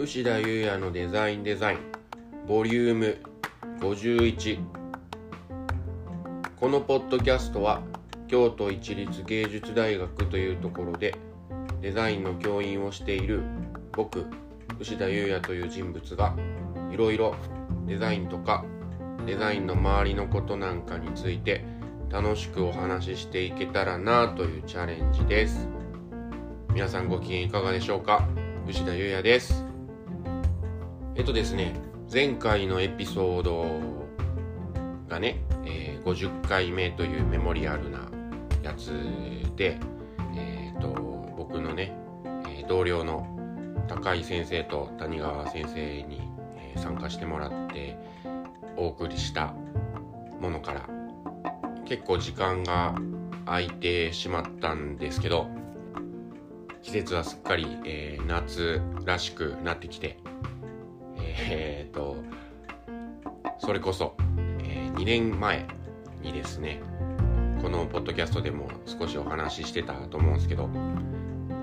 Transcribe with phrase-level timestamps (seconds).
[0.00, 1.78] 牛田裕也のデザインデザイン
[2.48, 3.18] ボリューム
[3.80, 4.58] 51
[6.56, 7.82] このポッドキャストは
[8.26, 11.14] 京都市立芸術大学というところで
[11.82, 13.42] デザインの教員をしている
[13.92, 14.24] 僕
[14.78, 16.34] 牛田裕也という人物が
[16.90, 17.34] いろいろ
[17.86, 18.64] デザインとか
[19.26, 21.62] デザインの周りのことなんかについて
[22.08, 25.68] 楽しくお話ししていけたらなというチャレンジです。
[26.72, 28.26] 皆さんご機嫌いかがでしょうか？
[28.66, 29.69] 牛田裕也です。
[31.20, 31.74] えっとですね
[32.10, 33.78] 前回のエピソード
[35.06, 38.08] がね、えー、50回目というメモリアルな
[38.62, 38.86] やつ
[39.54, 39.78] で、
[40.34, 40.88] えーと、
[41.36, 43.26] 僕のね、えー、同僚の
[43.86, 46.22] 高井先生と谷川先生に、
[46.56, 47.98] えー、参加してもらって
[48.78, 49.52] お送りした
[50.40, 50.88] ものから
[51.84, 52.94] 結構時間が
[53.44, 55.48] 空いてしまったんですけど
[56.80, 60.16] 季節はすっかり、えー、夏らしくなってきて
[61.48, 62.16] えー、と
[63.58, 64.16] それこそ、
[64.60, 65.66] えー、2年前
[66.22, 66.80] にですね
[67.62, 70.68] このポッドキャストでも少しお話ししてたと思うんですけど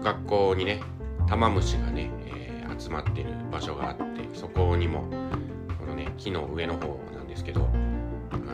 [0.03, 0.81] 学校にね
[1.28, 4.03] 玉虫がね、えー、集まってる場所があって
[4.34, 5.09] そこにも
[5.80, 7.67] このね木の上の方なんですけど
[8.31, 8.45] あの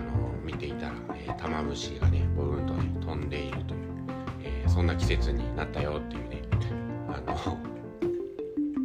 [0.43, 3.79] 見ていたら、えー、玉虫がねボーンとね飛んでいるという、
[4.41, 6.41] えー、そんな季節になったよっていうね
[7.09, 7.57] あの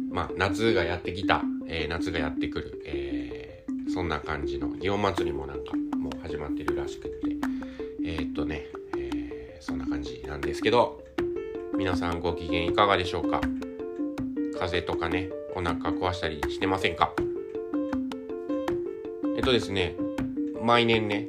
[0.11, 7.19] まあ夏がやってきたえー、夏がやってくる、えー、そんな感じの祇園祭りもなんかもう始まってるらしくて。
[8.01, 8.65] えー、っとね、
[8.97, 11.03] えそんな感じなんですけど
[11.77, 13.39] 皆さんご機嫌いかがでしょうか？
[14.59, 17.13] 風邪とかねお腹壊したりしてませんか？
[19.35, 19.95] えっとですね
[20.63, 21.27] 毎年ね、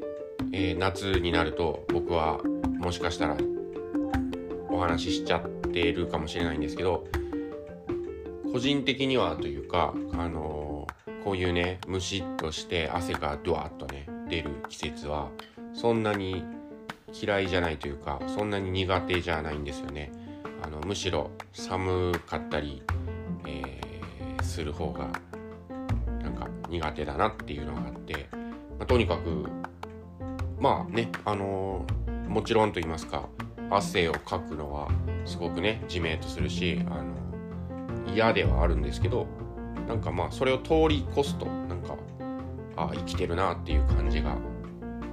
[0.53, 2.41] え夏になると僕は
[2.79, 3.37] もしかしたら
[4.71, 7.07] お話ししちゃってるかもしれないんですけど
[8.53, 15.31] 個人的にはというか、あのー、こういうね、ムシッとして汗がドワッとね、出る季節は、
[15.73, 16.45] そんなに
[17.13, 20.11] 嫌いじゃないというか、そんなに苦手じゃないんですよね。
[20.63, 22.83] あの、むしろ寒かったり、
[23.47, 25.09] えー、する方が、
[26.21, 28.39] なんか苦手だなっていうのがあって、ま
[28.81, 29.47] あ、とにかく、
[30.59, 33.29] まあね、あのー、もちろんと言いますか、
[33.71, 34.89] 汗をかくのは
[35.25, 37.30] すごくね、じめっとするし、あの
[38.15, 39.27] 嫌ではあるんですけど
[39.87, 41.97] なんかまあそれを通り越すとなんか
[42.77, 44.37] ああ生きてるなっていう感じが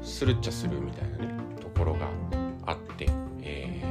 [0.01, 2.07] するっちゃするみたいなねところが
[2.65, 3.07] あって、
[3.41, 3.81] え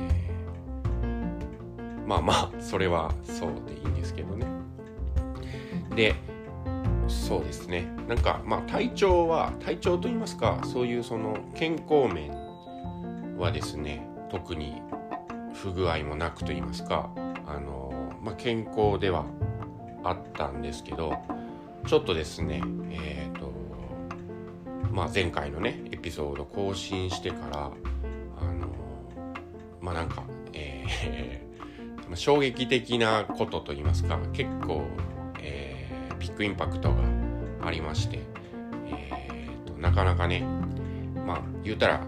[1.03, 4.47] ー、まあまあそれはそうでいいんですけどね。
[5.95, 6.15] で
[7.09, 7.87] そうですね。
[8.09, 12.31] なんかまあ体調は体調と言いますかそういうその健康面
[13.39, 14.83] はですね特に
[15.55, 17.11] 不具合もなくと言いますか
[17.47, 17.76] あの
[18.27, 19.25] まあ、健康では
[20.03, 21.15] あったんですけど
[21.87, 22.61] ちょっとですね
[22.91, 23.53] えっ、ー、と
[24.91, 27.71] まあ前回のねエピソード更新してから
[28.41, 28.67] あの
[29.81, 34.83] まあなんかえー、 衝撃的なことと言いますか結構、
[35.41, 36.97] えー、ビッグインパクトが
[37.63, 38.19] ありまして、
[38.87, 40.43] えーとなかなかね
[41.25, 42.05] まあ言うたら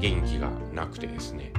[0.00, 1.52] 元気がなくてですね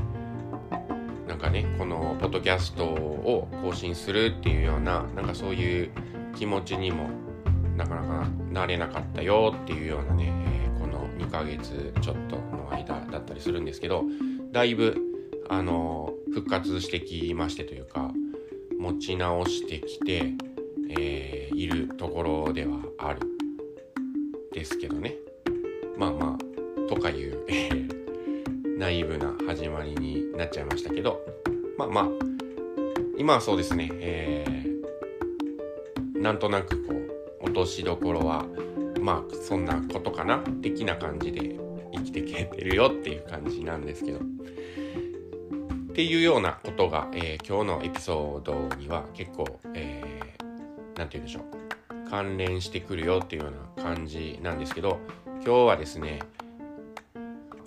[1.28, 5.92] なんかねこのポッドキャストを更新するっていうようななんかそういう
[6.36, 7.10] 気持ちにも
[7.76, 10.32] なかなかなれなかったよっていうようなね、
[10.66, 14.04] えー、この2ヶ月ちょっとの間だったりするんですけど
[14.52, 14.98] だいぶ
[15.50, 18.12] あの復活してきましてというか
[18.80, 20.34] 持ち直してきて、
[20.98, 23.38] えー、いるところではある。
[24.58, 25.16] ですけどね。
[25.98, 27.46] まあまあとかいう、
[28.78, 31.20] ナイーブな始まりになっちゃいましたけど
[31.80, 32.08] まあまあ
[33.18, 36.94] 今はそうですね、えー、なんとなくこ
[37.42, 38.46] う落としどころは
[39.02, 41.56] まあそんなことかな的な感じで
[41.92, 44.22] 生きてけてるよっていう感じなんですけどっ
[45.96, 56.20] ていうようなことが、えー、今日のエピソードには結構何、えー、て言うんでしょう関連してくるよっていうような感じなんですけど今日はですね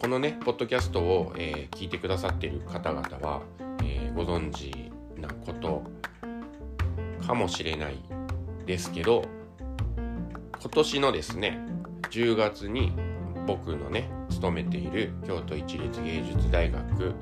[0.00, 3.42] このねポッドキャストを、えー、聞いてくださっている方々は、
[3.82, 5.82] えー、ご存知なこと
[7.26, 7.98] かもしれない
[8.64, 9.22] ですけど
[10.58, 11.58] 今年のですね
[12.10, 12.94] 10月に
[13.46, 17.12] 僕のね勤めている京都市立芸術大学っ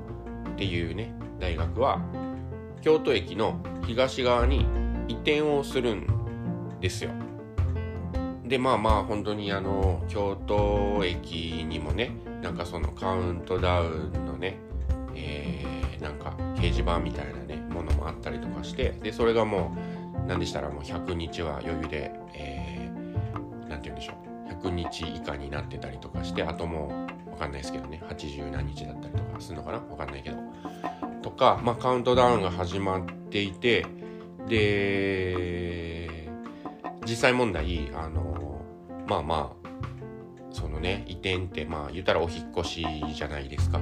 [0.55, 2.01] ていうね大学は
[2.81, 4.65] 京都駅の東側に
[5.09, 6.07] 移転をするん
[6.79, 7.11] ですよ。
[8.49, 12.11] でまあまあ本当にあの京都駅にもね
[12.41, 14.57] なんかそのカウントダウンのね、
[15.15, 19.77] えー、なんか掲示板みたいなねものもあったりとかしてでそれがも
[20.25, 24.29] うなんでしたらもう100日は余裕で、えー、て言うんでしょう。
[24.67, 29.79] 100日以下になってたりとかしてあともう分かんないですけどね80何日だったりとかするのかな？
[29.79, 30.37] 分かんないけど。
[31.21, 33.85] とか、まあ、カウントダウンが始まっていて
[34.47, 35.98] で
[37.09, 38.61] 実際問題あの
[39.07, 39.69] まあまあ
[40.51, 42.85] そのね移転ってまあ言ったらお引っ越し
[43.15, 43.79] じゃないですか。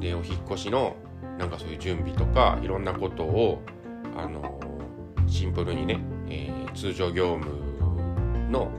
[0.00, 0.94] でお引っ越しの
[1.38, 3.62] なんかそういう準備とかいろんなことを
[4.16, 4.60] あの
[5.26, 5.98] シンプルにね、
[6.28, 8.70] えー、通常業務の、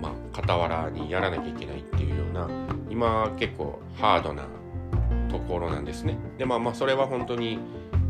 [0.00, 2.48] まあ、傍らにやらなきゃいけないっていうような
[2.88, 4.44] 今結構ハードな
[5.28, 6.16] ところなんですね。
[6.38, 7.58] でまあまあそれは本当に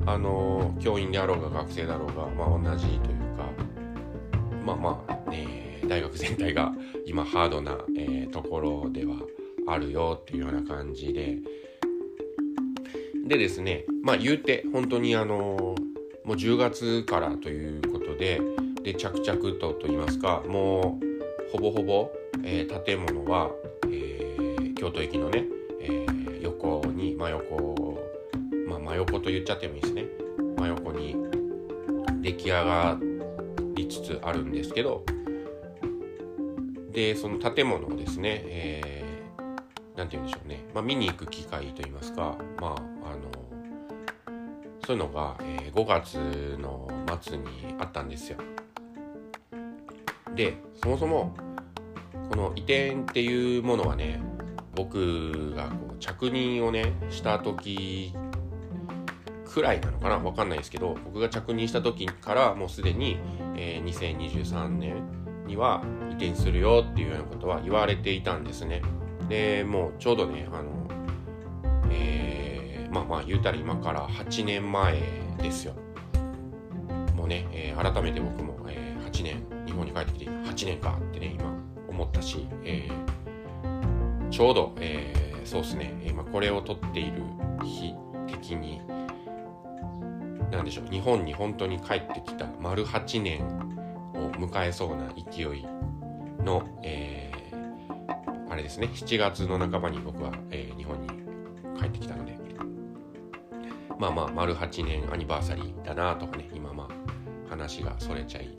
[0.06, 3.44] あの教員であろうが学生だろうが、まあ、同じというか
[4.64, 5.13] まあまあ、
[5.88, 6.72] 大学全体が
[7.06, 9.16] 今ハードな、えー、ところでは
[9.66, 11.38] あるよっていうような感じで。
[13.26, 15.75] でですねまあ言うて本当にあの
[16.25, 18.40] もう10月からということで
[18.82, 22.10] で着々とと言いますかもうほぼほぼ、
[22.44, 23.50] えー、建物は、
[23.84, 25.44] えー、京都駅のね、
[25.81, 27.98] えー、横に真横
[28.69, 30.04] まあ真横と言っちゃってもいいですね。
[30.58, 31.16] 真横に
[32.20, 32.98] 出来上が
[33.75, 35.04] りつつあるんですけど
[36.94, 43.23] でその建物をですね、えー、て言うんでしょうね、まあ、見に行く機会といいますかまああの
[44.87, 46.88] そういうのが、えー、5月の
[47.20, 48.38] 末にあったんですよ。
[50.35, 51.35] でそもそも
[52.31, 54.20] この移転っていうものはね
[54.75, 58.12] 僕がこう着任をねした時
[59.46, 63.19] くらいなのかな分かんないですけど僕が着任した時からもうすでに、
[63.56, 68.82] えー、2023年には移転するよっていうようなことは言われていたんですね。
[69.29, 70.88] でもうちょうどねあの、
[71.91, 72.55] えー
[72.94, 75.00] まあまあ言うたら今から8年前
[75.43, 75.75] ですよ。
[77.17, 81.52] もうね、えー、改めて僕も、えー、8年日本に帰ってきて8年かってね今
[81.88, 87.23] 思ったし、えー、ちょうど、えー、そうですね今これを撮っている
[87.64, 87.94] 日
[88.29, 88.81] 的に
[90.52, 93.63] 何でしょう日本に本当に帰ってきた丸8年
[94.38, 95.66] 迎えそうな勢い
[96.44, 98.88] の、えー、あれですね。
[98.92, 101.08] 7月の半ばに僕は、えー、日本に
[101.78, 102.34] 帰ってきたので。
[103.98, 108.56] まあまあ丸8年アニバーサリーだなとかね今まあ話がそれちゃい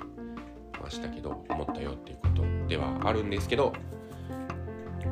[0.81, 3.73] ましたけど思ったよっていうことではあるんですけど。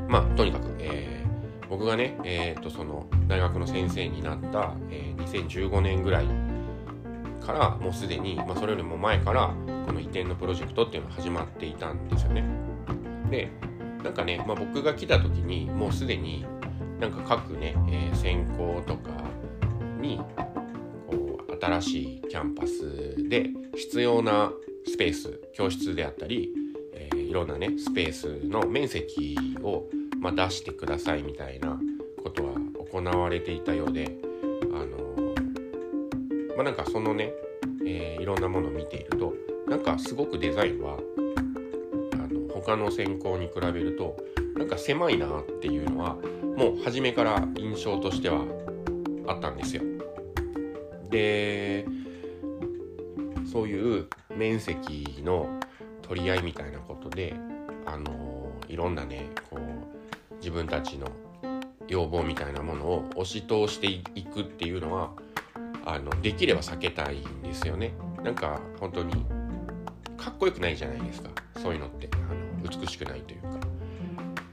[0.08, 6.28] まあとにかく、えー、僕がね、えー、とその大学の先生になった、えー、2015年ぐらい
[7.46, 9.54] からもうすでに、まあ、それよりも前から
[9.86, 12.44] この移転のプロジェクトっていうのが始まっていたんですよね。
[13.30, 13.50] で
[14.04, 16.46] なんかね、まあ、僕が来た時にもうすでに
[17.00, 19.10] なんか各ね、えー、専攻とか
[20.00, 20.20] に
[21.10, 24.52] こう新しいキャンパスで必要な
[24.86, 26.54] スペース教室であったり、
[26.94, 29.86] えー、いろんなねスペースの面積を、
[30.20, 31.80] まあ、出してくださいみたいな
[32.24, 32.54] ことは
[32.92, 34.18] 行われていたようで
[34.74, 35.34] あの
[36.56, 37.32] まあなんかそのね、
[37.86, 39.34] えー、いろんなものを見ていると
[39.68, 40.98] なんかすごくデザインは
[42.14, 44.18] あの他の専攻に比べると
[44.56, 46.16] なんか狭いなっていうのは
[46.58, 48.42] もう初めから印象としては
[49.28, 49.84] あったんですよ。
[51.10, 51.86] で
[53.52, 55.60] そういう面積の
[56.02, 57.36] 取り合いみたいなことで
[57.86, 61.08] あのいろんなねこう自分たちの
[61.88, 65.12] 要望みたいなものを押し通していくっていうのは
[65.86, 67.94] あのできれば避けたいんですよね。
[68.24, 69.26] なんか本当に
[70.24, 71.30] かっこよくないじゃないですか。
[71.62, 72.10] そういうのって。
[72.14, 72.18] あ
[72.64, 73.50] の美しくないというか。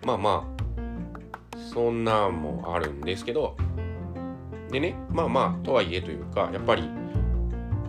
[0.04, 3.56] まあまあそんなんもあるんですけど。
[4.70, 6.88] でねまあまあとはいえというかやっぱり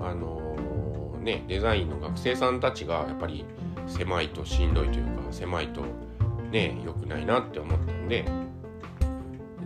[0.02, 3.46] あのー、ねデザインの学生さんたちがやっぱり
[3.88, 5.84] 狭いとしんどいというか狭いと
[6.52, 8.26] ね良くないなって思ったんで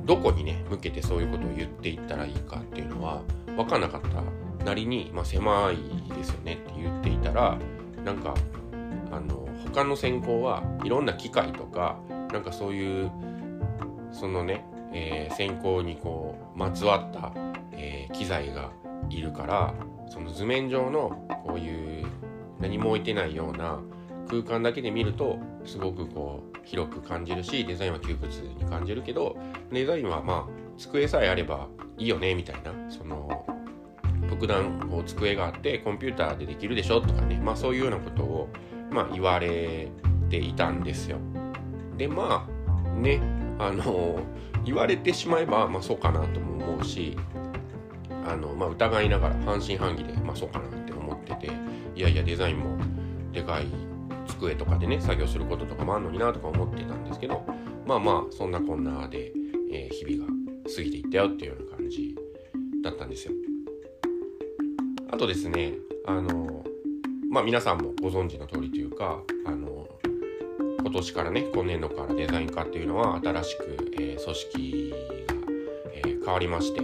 [0.06, 3.22] どこにね向けてそういうことを言っていったらいいかっていうのは
[3.56, 7.58] 分かんなかったなりに、まあ、狭いですよねって言っていたら
[8.06, 8.34] なんか
[9.12, 12.00] あの他の専攻はいろんな機械とか
[12.32, 13.12] なんかそういう
[14.12, 17.34] そのねえー、先行にこうまつわった、
[17.74, 18.72] えー、機材が
[19.10, 19.74] いるから
[20.08, 22.08] その図面上のこういう
[22.62, 23.82] 何も置いてないような
[24.30, 29.38] 空間だけで見るとすごくこう広く感じるしデザインは窮屈に感じるけど
[29.72, 33.46] デザインはまあ机さえあればいいよねみたいなその
[34.30, 38.50] 特段こう机があってコンピューターでできるでしょとかねまあそういうようなことを
[38.92, 39.90] まあ言われ
[40.30, 41.18] ていたんですよ。
[41.98, 43.22] でまあね
[43.60, 44.20] あの
[44.66, 47.18] 言われてしまえば、まあ、そうかなとも思うし
[48.26, 51.52] あの、まあ、疑いながら半信半疑で、まあ、そうかなって思ってて
[51.96, 52.78] いやいやデザインも
[53.32, 53.68] でかい
[54.28, 57.46] 机とかでね作業することとかもあるのになとか思ってたんですけど
[57.86, 59.32] まあまあそんなこんなで、
[59.72, 60.34] えー、日々が
[60.76, 62.16] 過ぎていったよっていうような感じ
[62.84, 63.34] だったんですよ。
[65.12, 65.74] あとですね
[66.06, 66.64] あの
[67.30, 69.88] まあ皆さんもご存知の通りというかあの
[70.80, 74.94] 今年からね今年度からデザイン科っていうのは新しく、えー、組織
[75.28, 75.36] が、
[75.94, 76.82] えー、変わりまして、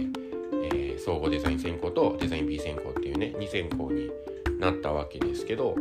[0.64, 4.10] えー、総合デザイン専攻とデザイン B 専攻っていうね2専攻に
[4.58, 5.76] なったわけですけど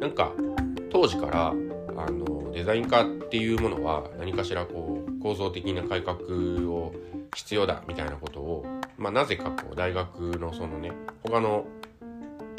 [0.00, 0.32] なんか
[0.90, 1.48] 当時から
[1.96, 6.18] あのデザイン科っていうものは何かしらこう構造的な改革
[6.70, 6.92] を
[7.34, 8.64] 必要だみたいなことを、
[8.96, 11.66] まあ、なぜかこう大学のそのね他の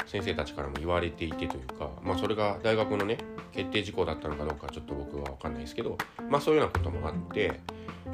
[0.06, 3.18] 先生たちからも言われていてというか、まあ、それが大学のね
[3.52, 5.98] 決定事項だったのかどうかちょっと僕は分かんないですけど、
[6.30, 7.60] まあ、そういうようなこともあって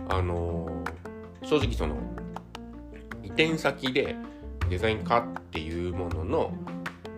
[0.08, 1.96] あのー、正直その
[3.22, 4.16] 移転先で
[4.68, 6.52] デザイン科っていうものの、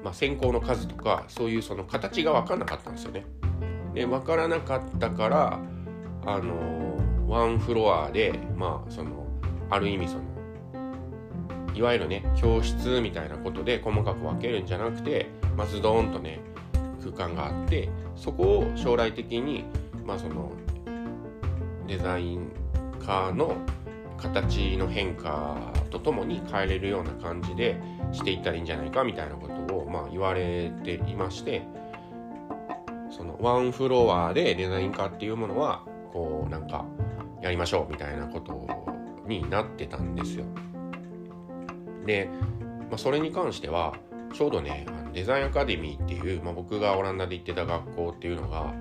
[0.03, 3.25] まあ、選考の数とかそういうその形が分からなかったんですよね。
[3.95, 5.61] で分からなかったから
[6.27, 9.27] あのー、ワンフロアでまあその
[9.71, 10.34] ある意味その
[11.75, 15.27] いわゆるね教室みたいなことで細かく分けるんじゃなくて
[15.57, 16.41] まずドーンとね
[17.01, 19.65] 空間があってそこを将来的に
[20.07, 20.53] まあその
[21.87, 22.51] デザイン
[23.05, 23.57] 科の
[24.17, 27.79] 形の変化とともに変えれるような感じで
[28.13, 31.63] していったらいいんじゃないかみたいなことをまあ言われていまして
[33.11, 36.85] そのワンフロアでデザイン科っていうものはこうなんか
[37.43, 38.67] やりましょうみたいなこと
[39.27, 40.47] になってたんですよ。
[42.05, 42.29] で、
[42.91, 43.95] まあ、それに関しては
[44.33, 48.75] ちょうどねデザインアカデミーっていう、まあ、僕がオランダで行ってた学校っていうのが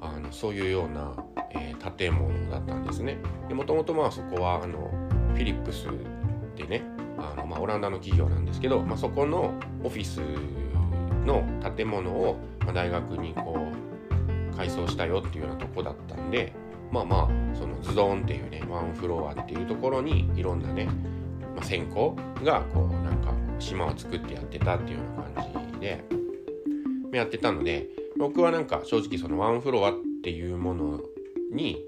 [0.00, 1.14] あのそういうような、
[1.50, 3.18] えー、建物だったんですね。
[3.50, 4.90] もともとまあそこはあの
[5.34, 5.86] フィリップス
[6.56, 6.82] でね
[7.18, 10.20] あの、まあ、オランダの企業なんですけど、まあ、そこのオフィス
[11.24, 11.44] の
[11.76, 13.56] 建物を、まあ、大学にこ
[14.52, 16.52] う改装したよっていうようなとこだったんで
[16.90, 20.88] まあまあそのズドンっていうねワンフロアっていうところにいろんなね
[21.54, 26.04] まあ、先行がこうなんか島を作ってやってたっていうような感じで
[27.12, 31.00] やってたので僕はなんか正直そのワンフロアっていうもの
[31.52, 31.78] に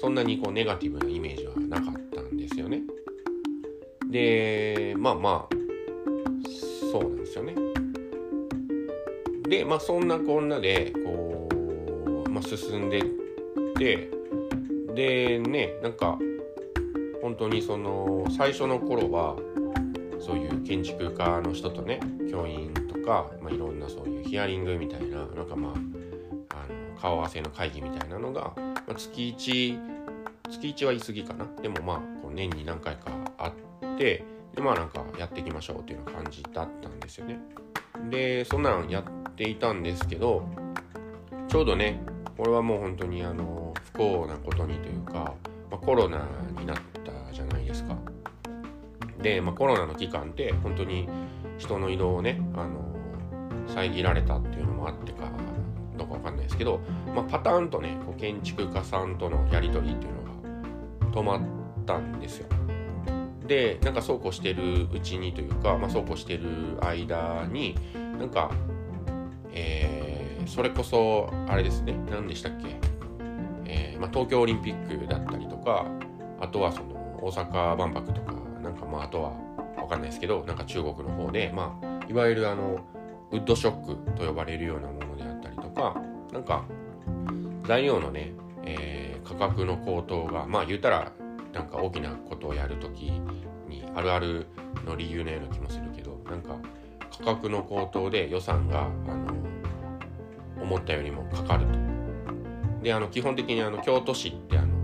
[0.00, 2.82] そんなにこうネガティブなイメージはなかったんですよね。
[4.10, 5.54] でまあまあ
[6.90, 7.54] そうなんですよね。
[9.48, 11.48] でまあそんなこんなでこ
[12.26, 13.04] う、まあ、進んでっ
[13.78, 14.10] て
[14.94, 16.18] でねなんか
[17.22, 19.36] 本当にその最初の頃は
[20.18, 25.72] そういう建築家の人とね教員とか、まあ、いろんなそういうヒアリングみたいななんかまあ
[26.56, 29.78] あの顔合わせの会議みたいなのが、まあ、月1
[30.50, 34.24] 月1は言い過ぎかなでもまあこう年に何回かあって
[34.54, 37.38] でまあなんかやっていきましょうっていうような感じだったんですよね。
[38.10, 40.44] でそんなんやっていたんですけど
[41.48, 42.00] ちょうどね
[42.36, 45.34] これはもう本当にあの不幸なことにというか、
[45.70, 46.26] まあ、コロナ
[46.58, 47.01] になって。
[49.22, 51.08] で、まあ、コロナの期間って本当に
[51.58, 52.92] 人の移動をね、あの
[53.68, 55.30] 遮られたっていうのもあってか
[55.96, 56.80] どうかわかんないですけど、
[57.14, 61.40] まあ、パターンとねこう建築家さんとのやり取りっていうのが止まっ
[61.86, 62.48] たんですよ。
[63.46, 67.74] でなんかそうこうしてるうちにというか、まあ、そうこうしてる間に
[68.18, 68.50] なんか、
[69.52, 72.76] えー、それこそあれですね何でしたっけ、
[73.66, 75.86] えーまあ、東京オリンピックだったりとか
[76.40, 78.41] あとはその大阪万博とか
[78.92, 79.32] まああとは
[79.76, 82.80] 分かんないですけどなんか中国の方でまあいわゆるあの
[83.30, 86.00] ウッドショックと呼ばれるようなものであったりとか
[86.32, 86.64] なんか
[87.66, 88.34] 材料のね、
[88.64, 91.12] えー、価格の高騰がまあ言うたら
[91.54, 93.10] なんか大きなことをやるとき
[93.68, 94.46] にあるある
[94.84, 96.56] の理由のような気もするけどなんか
[97.18, 99.34] 価格の高騰で予算があの
[100.60, 101.78] 思ったよりもかかると。
[102.82, 104.74] であの基本的にあの京都市ってあの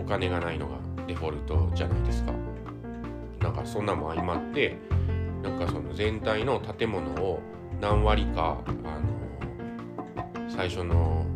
[0.00, 2.32] お金がないのがデフォルトじゃないですか
[3.42, 4.78] なんかそんなも相まって
[5.42, 7.40] なんかその全体の建物を
[7.80, 11.26] 何割かあの最初の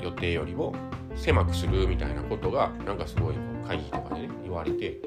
[0.00, 0.74] 予定よりも
[1.16, 3.34] 狭くするみたいなことがなんかすごい
[3.66, 5.00] 会議とかでね言われて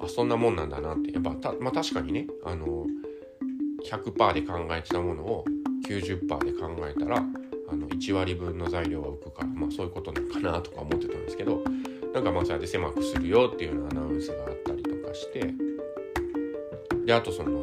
[0.00, 1.12] あそんなもんなんだなって。
[1.12, 2.86] やっぱた、まあ、確かにねあの
[3.84, 5.44] 100%で考えてたものを
[5.88, 11.62] 90%で考えたらあの1割分の材料が浮くからまあそういうことなのかなとか思ってたんですけど
[12.14, 15.54] なんかまあそうやって狭くするよっていうようなアナウンスがあったりとかして
[17.04, 17.62] であとその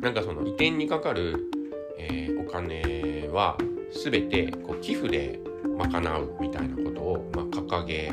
[0.00, 1.50] なんかその移転にかかる、
[1.98, 3.56] えー、お金は
[4.04, 8.12] 全てこう寄付で賄うみたいなことを、まあ、掲げ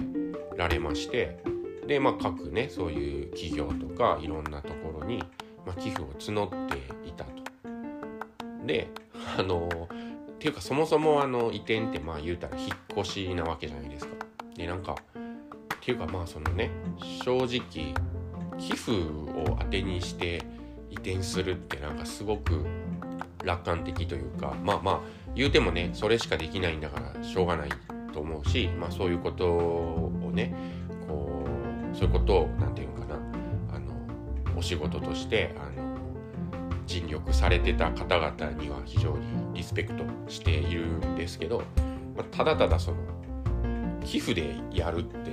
[0.56, 1.38] られまして
[1.88, 5.24] で、まあ、各ねそういう企業とかいろんなところに、
[5.66, 7.32] まあ、寄付を募っていたと。
[8.66, 8.90] で
[9.38, 9.70] あの
[10.34, 14.14] っていうかそもそもあの移転ってまあ言うたら引っ越しなわけじゃないですか。
[14.56, 14.96] でなんか
[15.88, 16.70] ていうかまあそのね
[17.24, 20.44] 正直寄付を当てにして
[20.90, 22.66] 移転するってなんかすごく
[23.46, 25.02] 楽観的というかまあまあ
[25.34, 27.70] 言うてもねそれしかできないんだからしょうがない
[28.12, 30.54] と思うし、まあ、そういうことをね
[31.08, 31.48] こ
[31.94, 33.16] うそういうことを何て言うのかな
[33.76, 33.94] あの
[34.58, 35.88] お仕事としてあの
[36.86, 41.60] 尽力されてた方々には非常にリスペクトしているんですけど、
[42.14, 42.98] まあ、ただただその
[44.04, 45.32] 寄付でやるって、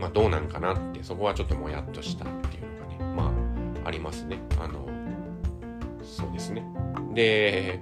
[0.00, 3.32] まあ、どうなんかなってそこはちょっともやっとしたっていうのがねま
[3.84, 4.38] あありますね。
[4.58, 4.88] あの
[6.02, 6.64] そうですね
[7.14, 7.80] で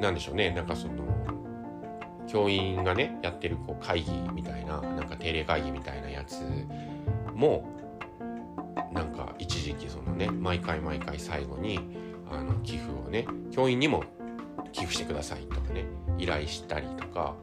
[0.00, 0.94] なんでしょうねなんかその
[2.28, 6.42] 教員がねやってるこう会議みたいななんか定例会議みたいなやつ
[7.34, 7.68] も
[8.92, 11.80] なんか一時期そのね毎回毎回最後に
[12.30, 14.04] あの寄付をね教員にも
[14.72, 15.84] 寄付してくださいとかね
[16.18, 17.34] 依頼したりとか、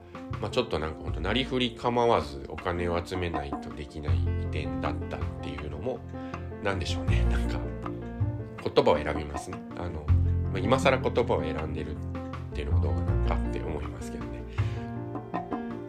[0.41, 5.99] まあ、ちょっとなんかほんとなりふり構わずお金を集めないとできない移転だったっていうのも
[6.63, 7.25] 何でしょうね。
[7.29, 7.59] なんか
[8.63, 9.57] 言葉を選びますね。
[9.77, 10.05] あの、
[10.51, 11.95] まあ、今更言葉を選んでるっ
[12.53, 14.43] ていうのはどうなのかって思いますけどね。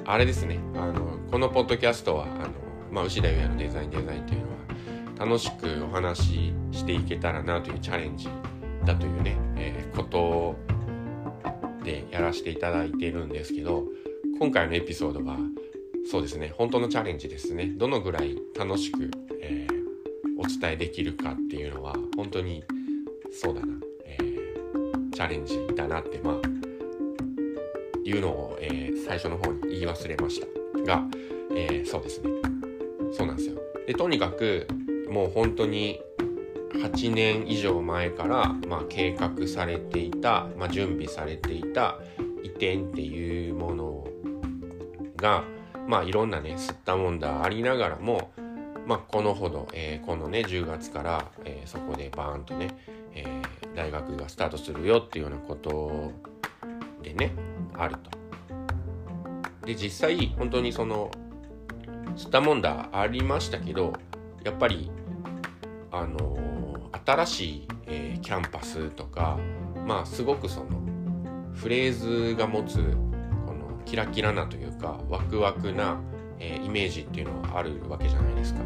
[0.05, 0.59] あれですね。
[0.75, 2.51] あのこのポッドキャストはあの、
[2.91, 8.29] まあ、牛田優也のデザインデザインというのは楽しくお話ししていけたらなというチャレンジ
[8.85, 10.57] だというね、えー、こと
[11.85, 13.85] でやらせていただいているんですけど
[14.41, 15.37] 今回のエピソードは
[16.11, 17.75] そうですね本当のチャレンジですね。
[17.77, 19.79] どのぐらい楽しく、えー、
[20.39, 22.65] お伝えできるかっていうのは本当に
[23.31, 23.75] そうだな、
[24.07, 26.37] えー、チャレンジだなってまあ
[28.03, 30.47] いうのを、えー、最初の方に言い忘れました
[30.87, 31.05] が、
[31.55, 32.31] え、そうですね。
[33.13, 33.61] そうなんですよ。
[33.87, 34.67] でとにかく
[35.11, 36.01] もう本当に
[36.73, 41.99] 8年以上前から、まあ、計画されていた、まあ、準備されていた
[42.43, 43.90] 移転っていうもの
[45.21, 45.45] が、
[45.87, 48.33] まあ、いろんなね吸ったもんだありながらも、
[48.87, 52.77] まあ、このほど、えー、このね10月から、えー、そこでバーンとね、
[53.15, 56.13] えー、大学がスタートするよっていうようなこと
[57.03, 57.33] でね
[57.75, 58.11] あると。
[59.67, 61.11] で実際本当にその
[62.17, 63.93] 吸ったもんだありましたけど
[64.43, 64.91] やっぱり
[65.93, 66.39] あの
[67.05, 69.39] 新しい、えー、キャンパスとか
[69.87, 70.81] まあすごくその
[71.55, 72.97] フレーズが持つ
[73.85, 75.99] キラキラなというかワクワクな、
[76.39, 78.61] えー、イメージっていうのはあるわけじゃないですか。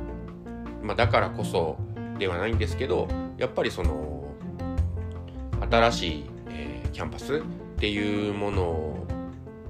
[0.83, 1.79] まあ、だからこそ
[2.19, 4.25] ではないんですけどやっぱりその
[5.71, 7.41] 新しい、えー、キャンパスっ
[7.79, 8.63] ていうもの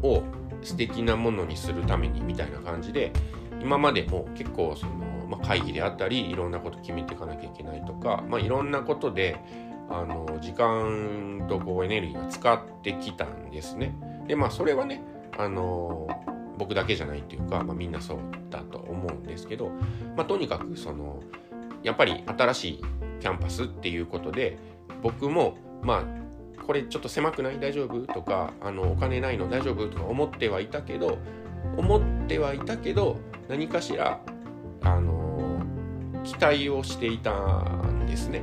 [0.02, 0.22] を
[0.62, 3.12] 素敵なものにするためにみたいな感じで
[3.60, 4.92] 今までも結構その、
[5.28, 9.36] まあ、会議であったりいろんなこと決めていかなきゃいけないとか、まあ、いろんなことで
[9.88, 13.94] あの時間とこうエネルギーが使ってきたんですね。
[14.26, 15.02] でまあそれはね
[15.38, 16.08] あの
[16.58, 18.18] 僕だけじゃないっていうか、まあ、みんなそう
[18.50, 19.70] だと思うんですけど、
[20.16, 21.22] まあ、とにかくその
[21.82, 22.84] やっぱり新しい
[23.20, 24.58] キャンパスっていうことで
[25.02, 31.18] 僕もまあこれちょっと狭くない大丈夫とかあのお金ないの大丈夫とか思ってはいたけど
[31.76, 33.18] 思ってはいたけど
[33.48, 34.20] 何かしら
[34.82, 35.60] あの
[36.24, 38.42] 期待をしていたんですね。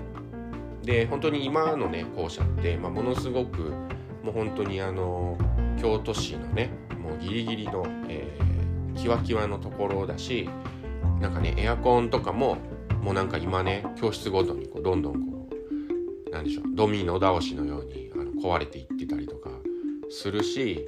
[0.83, 3.73] で本当に今のね校舎って、まあ、ものすごく
[4.23, 5.37] もう本当にあの
[5.79, 6.71] 京都市のね
[7.21, 10.49] ギリギリの、えー、キワキワのところだし
[11.19, 12.57] なんかねエアコンとかも
[13.01, 15.49] もうなんか今ね教室ごとにこうどんどんこ
[16.27, 19.49] うなんでしょうドミノ倒しのようにあの壊れていってたりとか
[20.09, 20.87] するし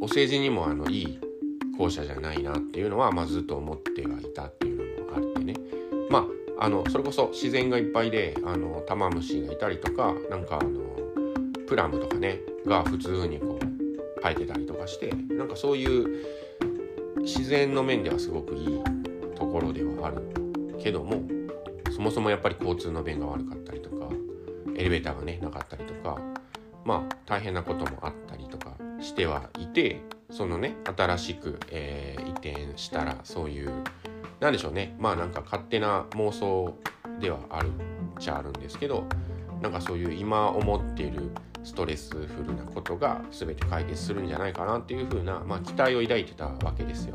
[0.00, 1.18] お世辞にもあのいい
[1.76, 5.54] 校舎じゃないなっていうのは、まあ、ずっと思ってはいたっていうのもあってね。
[6.10, 6.20] ま
[6.58, 10.80] ああのそれこそ自然がいっぱいであのタマムシがいたりとかなんかあの
[11.66, 13.61] プラムとかねが普通にこう
[14.22, 16.26] う生えてたりとかしてなんかそういう
[17.20, 18.80] 自然の面ではすごくいい
[19.34, 20.22] ところではある
[20.82, 21.22] けども
[21.90, 24.08] そもそもやっぱり交通の便が悪かったりとか
[24.76, 26.18] エレベーターがねなかったりとか
[26.84, 33.70] まあ大変なこともあったりとかしてはいてそのね新しく、えー、移転したらそういう
[34.40, 34.96] なんでしょうね。
[34.98, 36.76] まあなんか勝手な妄想
[37.20, 37.70] ではあるっ
[38.18, 39.04] ちゃあるんですけど
[39.62, 41.30] なんかそういう今思っている
[41.62, 47.14] ストレスフルなことが全て解決するんじゃないかなっていう風な、まあ、期待を抱いてたわけですよ。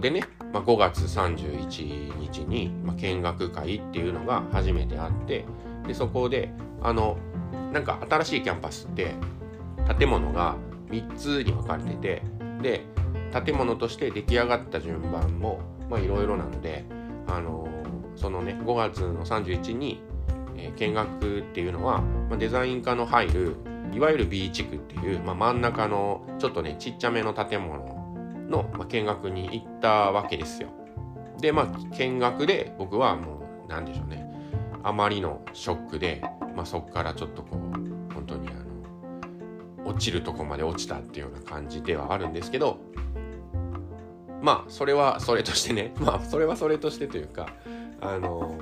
[0.00, 5.44] でね、まあ、5月31日に、まあ、見学会っていうのが初めてあって
[5.86, 6.50] でそこで
[6.82, 7.16] あの
[7.72, 9.14] なんか新しいキャンパスって
[9.98, 10.56] 建物が
[10.90, 12.22] 3つに分かれてて
[12.62, 12.84] で
[13.44, 16.84] 建物として出来上がった順番もいろいろなので
[17.28, 17.68] あの
[18.16, 20.02] そのね5月の31日に、
[20.58, 23.56] え、見学っていうのは、ま、デザイン科の入る
[23.92, 27.78] いわゆる B 地区っていう、ま、真ん中のちょっとねちっちゃめの建物
[28.48, 30.68] の、ま、見学に行ったわけですよ。
[31.40, 34.26] でまあ見学で僕はもう何でしょうね
[34.82, 36.20] あまりのショックで、
[36.54, 38.52] まあ、そこからちょっとこう本当にあ
[39.82, 42.78] の落ちるとこまで落ちたっていうような感じではあるんですけど
[44.42, 47.48] まあそれはそれとしてねまあそれはそれとしてというか
[48.00, 48.56] あの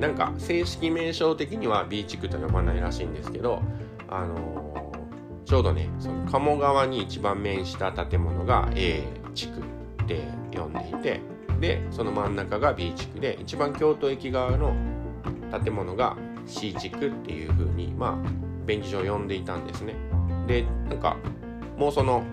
[0.00, 3.62] なんか正式名称的には B 地区と呼ばないらしいんですけど
[4.08, 4.92] あの
[5.44, 10.22] ちょうどねその鴨川に一番面した建物が A 地区って
[10.56, 11.20] 呼んでいて
[11.60, 14.74] でその真ん中が B 地区で一番京都駅側の
[15.62, 19.94] 建物が C 地区っていう風にまあ便宜上呼んでいたんですね。
[20.46, 21.16] でなんか
[21.76, 22.24] もうその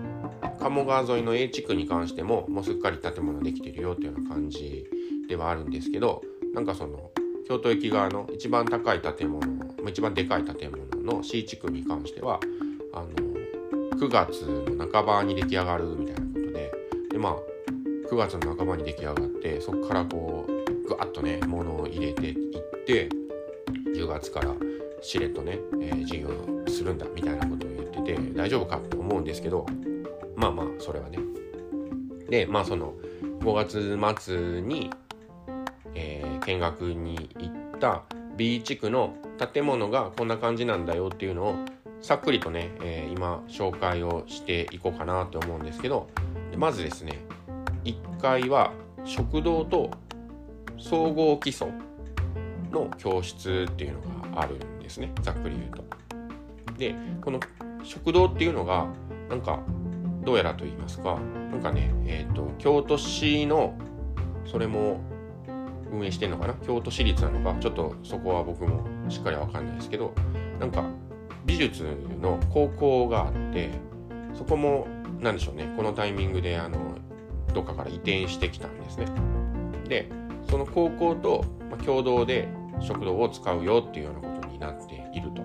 [0.58, 4.86] 鴨川沿いの A 地区に関してももうすっかり建物できてるよっていうような感じ
[5.28, 6.22] ではあるんですけど
[6.54, 7.10] なんかその
[7.48, 9.40] 京都駅側の一番高い建物
[9.88, 12.38] 一番でかい建物の C 地区に関しては
[12.92, 13.08] あの
[13.96, 16.72] 9月の半ばに出来上がるみたいなことで
[17.12, 17.36] でまあ
[18.10, 23.08] 9月の半ばに出来上がってそこからこうぐわっとね物を入れていって
[23.96, 24.54] 10月から
[25.00, 26.28] しれっとね、えー、授業
[26.68, 29.64] するんだみたいなことを言ってて大丈夫かと思うんですけど
[30.36, 31.18] まあまあそれはね。
[32.28, 32.92] でまあその
[33.40, 34.90] 5月末に、
[35.94, 38.02] えー、見学に行った
[38.36, 39.14] B 地区の
[39.52, 41.54] 建物がこんな感じなんだよっていうのを
[42.00, 46.08] さっくりとね、えー、今紹介をしていこうかなと思うんですけど
[46.56, 47.18] まずですね
[47.84, 48.72] 1階は
[49.04, 49.90] 食堂と
[50.78, 51.68] 総合基礎
[52.70, 54.00] の教室っていうの
[54.32, 55.84] があるんですねざっくり言うと。
[56.78, 57.40] でこの
[57.82, 58.86] 食堂っていうのが
[59.28, 59.60] なんか
[60.24, 61.18] どうやらと言いますか
[61.50, 63.76] なんかねえっ、ー、と京都市の
[64.46, 65.00] それも
[65.92, 66.54] 運営してんのかな？
[66.54, 67.58] 京都市立なのか？
[67.60, 70.12] ちょっとそこは僕もしっかりわかんないですけど
[70.60, 70.84] なんか
[71.44, 71.84] 美術
[72.20, 73.70] の高校があって
[74.34, 74.86] そこも
[75.20, 75.72] 何でしょうね。
[75.76, 76.78] このタイミングであの
[77.54, 79.06] どっかから移転してきたんですね。
[79.88, 80.10] で
[80.50, 81.44] その高校と、
[81.84, 82.48] 共同で
[82.80, 85.42] 食堂を使うよっていうようなことになっていると。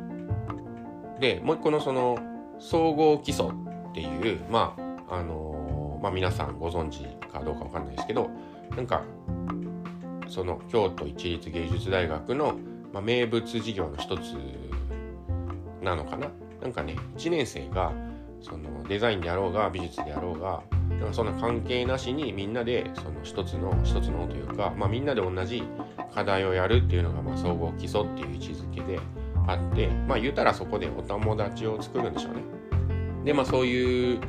[1.19, 2.17] でもう一個のその
[2.60, 4.75] 総合基礎っていうま
[5.10, 8.29] ああの、まあ皆さんご存知かどうかわかんないですけど
[8.75, 9.03] なんか
[10.33, 12.55] その京都一律芸術大学の、
[12.91, 14.33] まあ、名物事業の一つ
[15.83, 17.93] なのかななんかね1年生が
[18.41, 20.63] そのデザインであろうが美術であろうが
[20.97, 25.61] なんかそんな関係なしにみんなでその一つの一つのというか、まあ、みんなで同じ
[26.15, 28.99] 課題をやるっていうのがまあ総合基礎っていう位置づけで
[29.45, 32.41] あってまあ言うたらそこでお友達を作るんでしょうね。
[33.23, 34.19] でまあそういう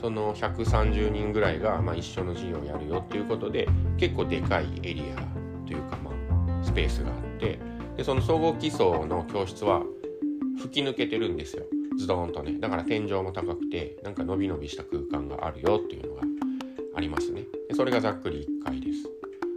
[0.00, 7.58] その130人ぐらいがまあ一緒の授業をやるよっていうことで結構でかいエリアというかまあスペースがあって
[7.96, 9.82] でその総合基礎の教室は
[10.58, 11.64] 吹き抜けてるんですよ。
[11.98, 12.58] ズドンとね。
[12.60, 16.22] だから天井も高くてなんか伸び伸びした空間があるよっていうのが
[16.94, 17.42] ありますね。
[17.68, 19.10] でそれがざっくり1階です。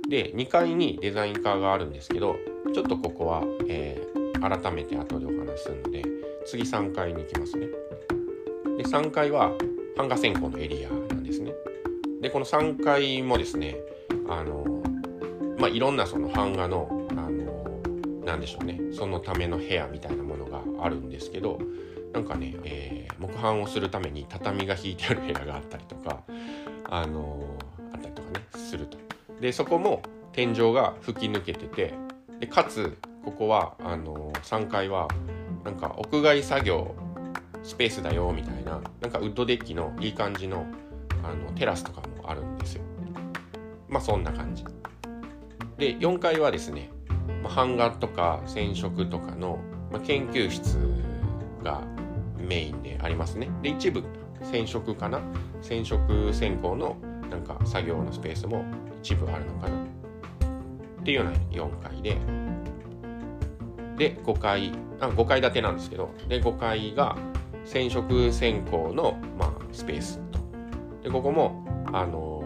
[0.10, 2.36] で2階にデザイン科があるんですけど
[2.74, 6.04] ちょっとここは、えー、改めて後でお話しするので
[6.46, 7.68] 次3階に行きますね。
[8.78, 9.52] で3階は
[10.02, 11.54] 版画専攻のエリアなんですね。
[12.22, 13.76] でこの3階もですね
[14.28, 14.82] あの
[15.60, 21.60] まあいろんなその版画のあのなんでしょうねそのための部屋みたいなものがあるんですけど
[22.14, 26.24] なんかね、えー、木版をするために畳が引いてある部屋があったりとか
[26.90, 27.60] あの
[27.94, 28.98] あったりとかねすると。
[29.40, 31.94] でそこも天井が吹き抜けてて
[32.40, 35.08] でかつここはあの3階は
[35.64, 36.96] なんか屋外作業
[37.64, 40.66] スペースだよみたいななんかウッドデッキのいい感じの
[41.24, 42.84] あのテラスとかもあるんですよ。
[43.88, 44.64] まあそんな感じ。
[45.78, 46.90] で4階はですね、
[47.44, 49.60] まあ、版画とか染色とかの、
[49.92, 50.78] まあ、研究室
[51.64, 51.82] が
[52.38, 53.50] メインでありますね。
[53.62, 54.04] で一部
[54.42, 55.22] 染色かな？
[55.62, 56.98] 染色専攻の
[57.30, 58.66] なんか作業のスペースも
[59.02, 59.76] 一部あるのかな？
[59.76, 62.18] っていうような4階で。
[63.98, 67.16] で5階あ5階建てなんですけどで5階が
[67.74, 70.40] 染色線香の、まあ、スペースと。
[71.04, 72.44] で、ここも、あの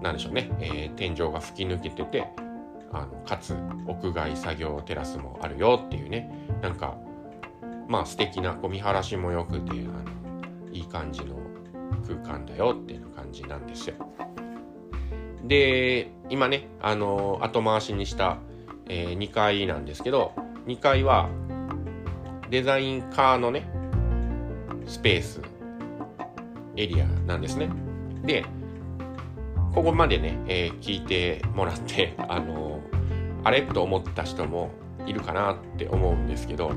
[0.00, 2.28] ー、なんでしょうね、えー、天井が吹き抜けてて、
[2.92, 6.96] あのかつ屋外作業テラスもあるよっていうね、なんか、
[7.86, 11.36] まあ素敵なこう見晴らしも良くて、あのいい感じの
[12.06, 13.94] 空間だよっていう感じなんですよ。
[15.44, 18.38] で、今ね、あの、後回しにした、
[18.88, 20.32] えー、2階なんですけど、
[20.66, 21.28] 2階は、
[22.50, 23.68] デザインカーのね、
[24.86, 25.40] スペース、
[26.76, 27.70] エリアなんですね。
[28.24, 28.44] で、
[29.74, 32.80] ここまでね、えー、聞いてもらって あの
[33.42, 33.62] あれ？
[33.62, 34.70] と思った人も
[35.04, 36.72] いるかなって思うんですけど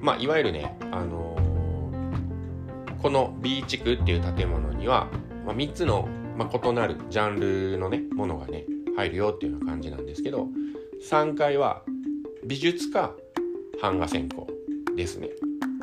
[0.00, 1.36] まあいわゆるねあの
[3.00, 5.06] この B 地区っていう建物には、
[5.46, 10.48] まあ、3つの、まあ、異なるジャンルのねものがね入るよっていうような感じなんですけど
[11.08, 11.84] 3階は
[12.44, 13.14] 美術か
[13.80, 14.48] 版画専攻
[14.98, 15.30] ですね。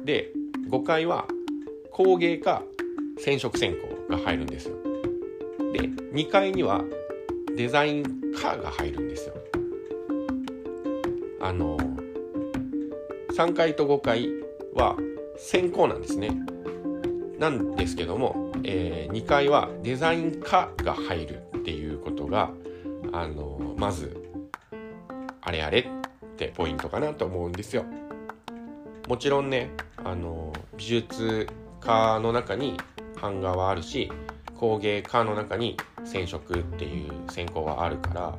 [0.03, 0.31] で
[0.69, 1.25] 5階は
[1.91, 2.61] 工芸か
[3.17, 3.75] 染色専
[4.09, 4.75] 攻が入るんですよ。
[5.73, 6.83] で2階には
[7.55, 8.03] デザイン
[8.39, 9.35] 科が入るんですよ。
[11.41, 11.77] あの
[13.37, 14.29] 3階と5階
[14.73, 14.97] は
[15.37, 16.29] 専攻なんですね。
[17.39, 22.51] なんですけども、えー、2階はデザイン科が入るっていうことが
[23.13, 24.15] あのまず
[25.41, 27.85] あれあれってポイントかなと思うんですよ。
[29.07, 29.69] もちろんね
[30.03, 31.47] あの美術
[31.79, 32.77] 科の中に
[33.21, 34.11] 版画はあるし
[34.55, 38.37] 工芸科の中に染色っていう専攻はあるから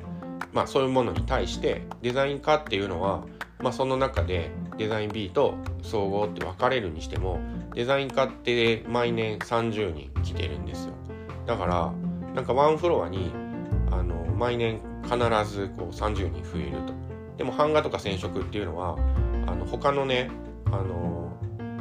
[0.51, 3.23] まあそういうものに対してデザイン科っていうのは、
[3.59, 7.39] まあ、その中でデザイン B と総合って分かれるにしても
[7.73, 10.93] デザイン科って毎年30人来てるんですよ。
[11.45, 11.93] だから
[12.33, 13.31] なんかワンフロアに
[13.91, 15.17] あの毎年必
[15.49, 16.93] ずこう30人増えると。
[17.37, 18.97] でも版画とか染色っていうのは
[19.45, 20.29] あの他のね
[20.71, 21.31] あの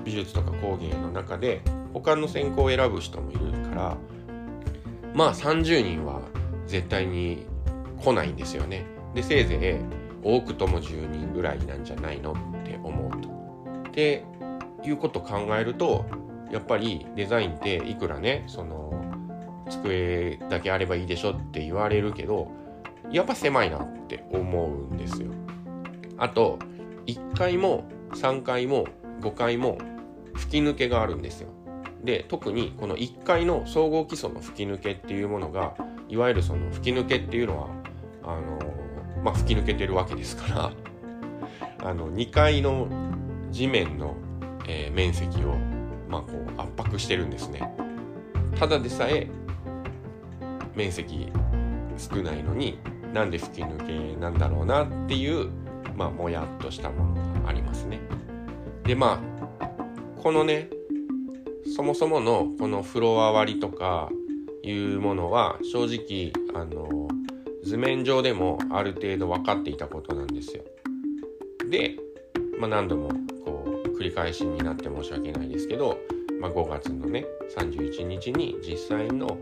[0.05, 3.96] 美術とか工芸の中で他の専攻を選ぶ人もいるから
[5.14, 6.20] まあ30人は
[6.66, 7.46] 絶対に
[8.03, 13.29] 来ないんですよねでせいぜい多くとも10人ぐらいなんじゃないのって思うと。
[13.88, 14.25] って
[14.85, 16.05] いうことを考えると
[16.53, 18.92] やっぱりデザインっていくらねその
[19.68, 22.51] 机だけあればいいでしょって言われるけど
[23.11, 25.31] やっぱ狭いなって思うんですよ。
[26.18, 26.59] あと
[27.07, 28.87] 1階も3階も
[29.21, 29.79] 5階も
[30.35, 31.49] 吹き抜けがあるんですよ。
[32.05, 35.75] で特にこの1階の総合基礎の吹き抜けっていうものが
[36.09, 37.69] いわゆるその吹き抜けっていうのは
[38.23, 38.59] あの
[39.25, 40.73] まあ吹き抜けてるわけですから
[41.88, 42.87] あの2階の
[43.51, 44.14] 地面の、
[44.69, 45.55] えー、面積を
[46.09, 47.75] まあこう圧迫してるんですね。
[48.59, 49.27] ただでさえ
[50.75, 51.31] 面積
[51.99, 52.79] 少ないのに
[53.12, 55.51] なんで吹き抜けなんだろうなっていう
[55.97, 58.00] まあもやっとしたものがありますね。
[58.85, 59.22] でま
[59.61, 59.66] あ
[60.22, 60.68] このね
[61.74, 64.11] そもそものこのフロア割りとか
[64.62, 67.09] いうものは正直あの
[67.64, 70.62] 図面上でもある程度分かっていたことなんですよ。
[71.68, 71.96] で、
[72.59, 73.09] まあ、何度も
[73.44, 75.98] こう繰り返しになって申し訳ないですけど、
[76.40, 79.38] まあ、5月のね31日に実際の、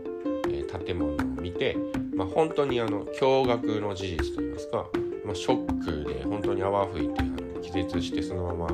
[0.49, 1.77] えー、建物を見て、
[2.15, 4.89] まあ、本当にあの驚愕の事実といいますか、
[5.23, 7.34] まあ、ショックで本当に泡吹いて
[7.75, 8.67] あの気絶してそのまま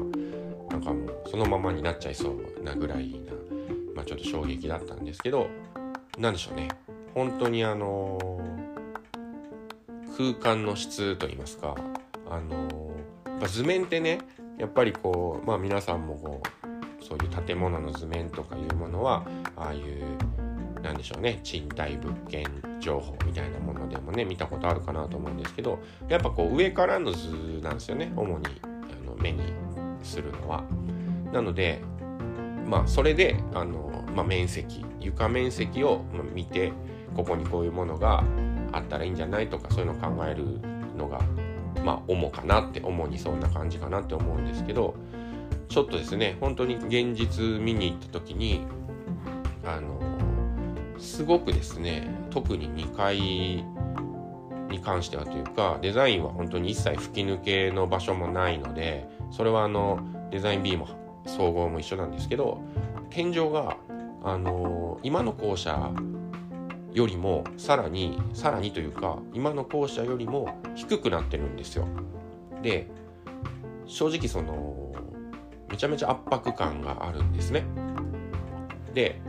[0.70, 3.32] なんかもうそのままになっちゃいそうなぐらいな、
[3.96, 5.48] まあ、ちょっと衝撃だったんですけど
[6.18, 6.70] 何でしょうね。
[7.16, 8.20] 本当にあの
[10.18, 11.76] 空間の質といいますか
[12.30, 12.68] あの
[13.48, 14.20] 図面ってね
[14.58, 16.44] やっぱりこうまあ皆さんもこ
[17.00, 19.26] うそういう建物の図面とかいうものは
[19.58, 22.46] ああいうなんでしょうね賃貸物件
[22.80, 28.71] 情報みたいなものでもね見たことあるかなと思うんですけどやっぱこう上からの図なんですよね主に。
[29.22, 29.54] 目に
[30.04, 30.64] するのは。
[31.32, 31.82] なので
[32.68, 36.04] まあそれであの、まあ、面積床面積を
[36.34, 36.72] 見て
[37.16, 38.24] ここにこういうものが
[38.72, 40.46] あったらいいんじゃないとかそういうのを考える
[40.98, 41.20] のが
[41.84, 44.96] まあ主かなって主にそんな感じかなって思うんですけど
[45.68, 48.62] ちょっとですね本当に現実見に行った時に
[49.66, 50.00] あの
[50.98, 53.66] すごくですね特に2階
[54.72, 60.00] に関してはというかデザインは本当に一切吹き抜けの場所もないのでそれはあの
[60.32, 60.88] デザイン B も
[61.26, 62.62] 総合も一緒なんですけど
[63.10, 63.78] 天井が
[64.24, 65.92] あの今の校舎
[66.94, 71.88] よりもさらにさらにというか今の校舎よりも低くなってるんですよ。
[72.62, 72.88] で
[73.86, 74.92] 正直その
[75.70, 77.64] めちゃめちゃ圧迫感があるんですね。
[78.94, 79.22] で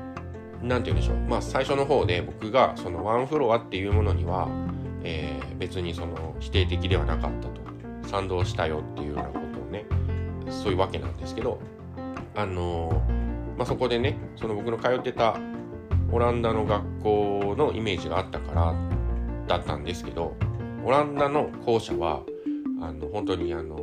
[0.62, 4.48] 何て言うんでしょうまあ最初の方で僕がそのワンフロアっていうものには、
[5.04, 7.62] えー、別にその否定的ではなかったと。
[8.12, 9.86] 賛同したよっていうようなことをね
[10.50, 11.60] そういうわけなんですけど
[12.34, 15.38] あのー、まあ、そこでねその僕の通ってた
[16.10, 18.74] オランダの学校のイメージがあったから
[19.46, 20.36] だったんですけど
[20.84, 22.22] オランダの校舎は
[22.80, 23.78] あの本当にあの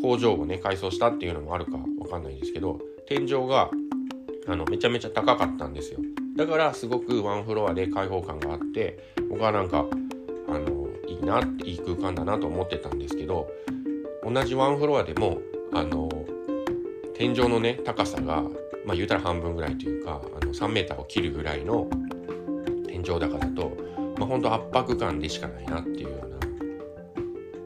[0.00, 3.70] 工場をね改装したっていうのもあるかわかんないですけど天井が
[4.48, 6.00] あのめちゃめちゃ高かったんですよ。
[6.36, 9.84] だからすごくワンフロアで開放感があって僕はなんか
[10.48, 13.50] あのいいなっていい空間だなと思ってたんですけど
[14.22, 15.38] 同じワンフロアでも
[15.72, 16.08] あの
[17.14, 18.42] 天井のね高さが
[18.84, 21.88] まあ言うたら半分ぐらいというかあの3 m を切るぐらいの
[22.86, 23.76] 天井高だと
[24.18, 26.28] 本当圧迫感でしかないなっていうよう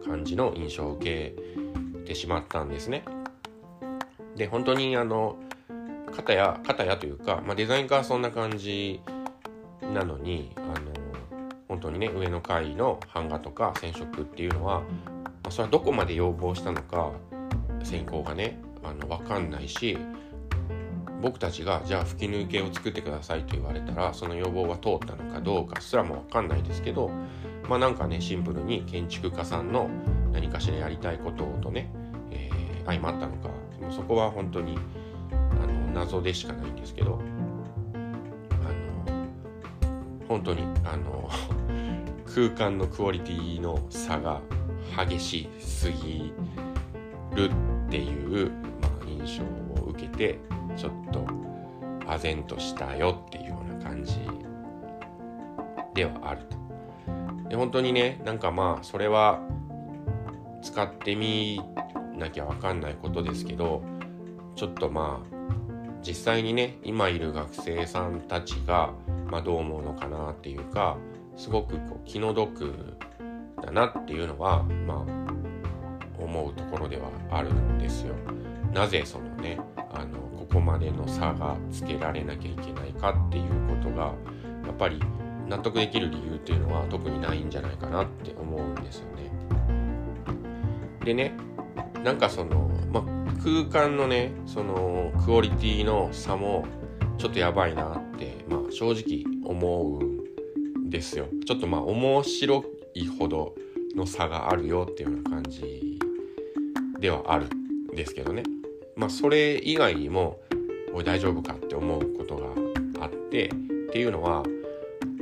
[0.04, 3.04] な感じの印象を受けてしまったんですね。
[4.36, 5.36] で本当にあの
[6.14, 9.00] 肩や肩やというか、まあ、デザイン科はそんな感じ
[9.80, 10.91] なのにあの
[11.72, 14.86] 本当にね上の階の版画とか染色っていうのは、ま
[15.44, 17.12] あ、それはどこまで要望したのか
[17.82, 19.96] 専攻がねあの分かんないし
[21.22, 27.10] 僕たちがじゃあ吹き抜けを作ってくださいと言われたらその要望は通ったのかどうかすらも分かんないですけど
[27.66, 29.88] まあなんかねシンプルに建築家さんの
[30.30, 31.90] 何かしらやりたいこととね、
[32.30, 33.48] えー、相まったのか
[33.80, 34.76] もそこは本当に
[35.32, 37.18] あの謎でしかないんですけど
[37.94, 39.22] あの
[40.28, 41.30] 本当にあの
[42.34, 44.40] 空間のクオリティの差が
[45.06, 46.32] 激しすぎ
[47.34, 47.50] る
[47.86, 50.38] っていう、まあ、印象を受けて
[50.74, 51.26] ちょっと
[52.06, 54.14] 唖然としたよっていうような感じ
[55.94, 57.48] ではあると。
[57.50, 59.40] で本当にねなんかまあそれは
[60.62, 61.60] 使ってみ
[62.16, 63.82] なきゃ分かんないことですけど
[64.56, 65.36] ちょっとまあ
[66.00, 68.94] 実際にね今いる学生さんたちが、
[69.26, 70.96] まあ、どう思うのかなっていうか
[71.36, 72.96] すごくこう気の毒
[73.62, 78.14] だなっていうのはまあ思うところではあるんですよ。
[78.72, 84.14] なぜそのねあのここまでの差がつけられなきゃいけないかっていうことが
[84.66, 85.00] やっぱり
[85.48, 89.30] 納得できる理由っていうのは特にないんじゃないかなって思うんですよね。
[91.04, 91.34] でね
[92.04, 93.02] なんかその、まあ、
[93.42, 96.64] 空間のねそのクオリティの差も
[97.18, 100.11] ちょっとやばいなって、まあ、正直思う
[100.92, 101.26] ですよ。
[101.46, 103.54] ちょっとまあ面白いほど
[103.96, 105.98] の差があるよっていうような感じ
[107.00, 108.44] ではあるんですけどね。
[108.94, 110.38] まあそれ以外にも
[110.92, 113.48] おい大丈夫かって思うことがあってっ
[113.92, 114.42] ていうのは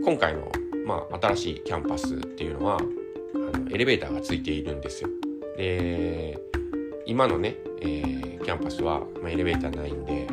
[0.05, 0.51] 今回の、
[0.85, 5.09] まあ、新しいキャンパスっていうのはあのエレベーターがついているんですよ。
[5.57, 6.39] で
[7.07, 10.27] 今のね、えー、キャンパスは、まあ、エレベーターないんで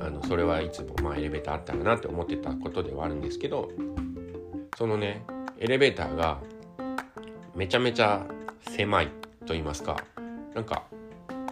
[0.00, 3.70] あのそれはいつも、まあ、エレベーターあったらなって思ってたことではあるんですけど
[4.76, 5.24] そのね
[5.58, 6.38] エレベーターが
[7.54, 8.26] めちゃめちゃ
[8.60, 9.08] 狭い
[9.46, 9.96] と言いますか
[10.54, 10.84] なんか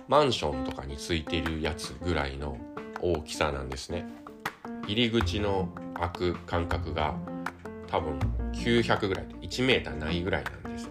[0.09, 2.59] マンションとかについてるやつぐらいの
[3.01, 4.07] 大きさなんですね。
[4.87, 7.15] 入り口の開く間隔が
[7.87, 8.19] 多分
[8.53, 10.91] 900ぐらいで1 m ないぐらいなんです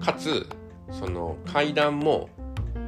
[0.00, 0.46] かつ
[0.90, 2.28] その階段も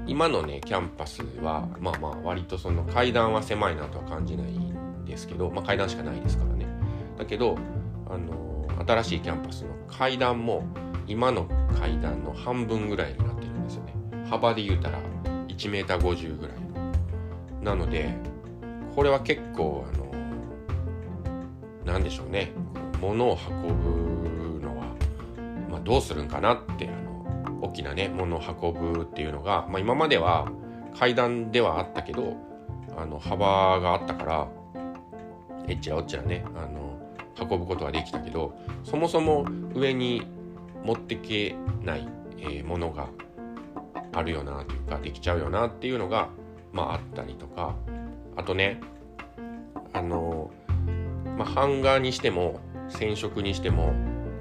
[0.06, 6.66] 今のねキャンパスはまあまあ割とその階段は狭いなとは感じないんですけど、まあ、階段しかないですからね。
[7.18, 7.56] だけど
[8.09, 8.49] あの
[8.90, 10.64] 新しいキャンパスの階段も
[11.07, 11.46] 今の
[11.79, 13.94] 階段の半分ぐらいになってるんですよね。
[14.29, 14.98] 幅で言うたら
[15.46, 17.62] 1m50 ぐらいの。
[17.62, 18.16] なので
[18.96, 20.11] これは結構あの
[21.85, 22.50] 何でしょうね。
[23.00, 24.85] 物を運ぶのは、
[25.70, 30.50] まあ、どうするんかなってあの大きなね物を運ぶっていうのが、まあ、今までは
[30.98, 32.37] 階段ではあったけど
[32.96, 34.48] あの幅があったから
[35.68, 36.89] えっちらおっちらねあの
[37.40, 40.26] 運ぶことができたけどそもそも上に
[40.85, 43.09] 持ってけない、え、ものが
[44.12, 46.29] あるよなというかできちゃうよなっていうのが
[46.72, 47.76] まああったりとか
[48.37, 48.81] あとね
[49.92, 50.50] あの
[51.37, 53.92] まあ版画にしても染色にしても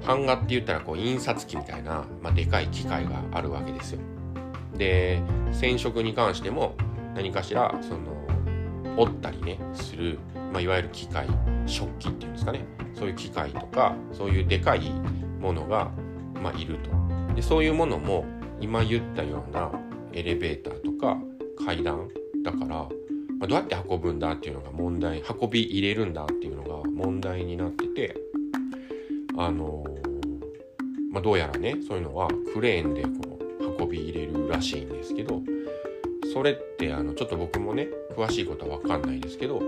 [0.06, 4.00] 版画って言ったらこう印刷機みたいな、まあ、でかい機械があるわけですよ。
[4.76, 6.74] で染色に関しても
[7.14, 8.20] 何かしらその
[8.96, 10.18] 折ったりねする、
[10.52, 11.28] まあ、いわゆる機械
[11.66, 12.64] 食器っていうんですかね。
[12.94, 14.90] そういう機械とかそういうでかい
[15.40, 15.90] ものが、
[16.42, 16.90] まあ、いると。
[17.34, 18.24] でそういうものも
[18.60, 19.70] 今言ったような
[20.12, 21.18] エレベーターとか
[21.64, 22.08] 階段
[22.42, 22.88] だから、ま
[23.42, 28.16] あ、どうやって運ぶんだっていうのが問題運び入れるんだっていうのが問題になってて
[29.36, 29.84] あの
[31.12, 35.42] まあ、どうやらねそういうのはクレーンでこう運び入れるらしいんですけど
[36.32, 39.60] それってあのちょっと僕もね詳しいことは分かんないですけど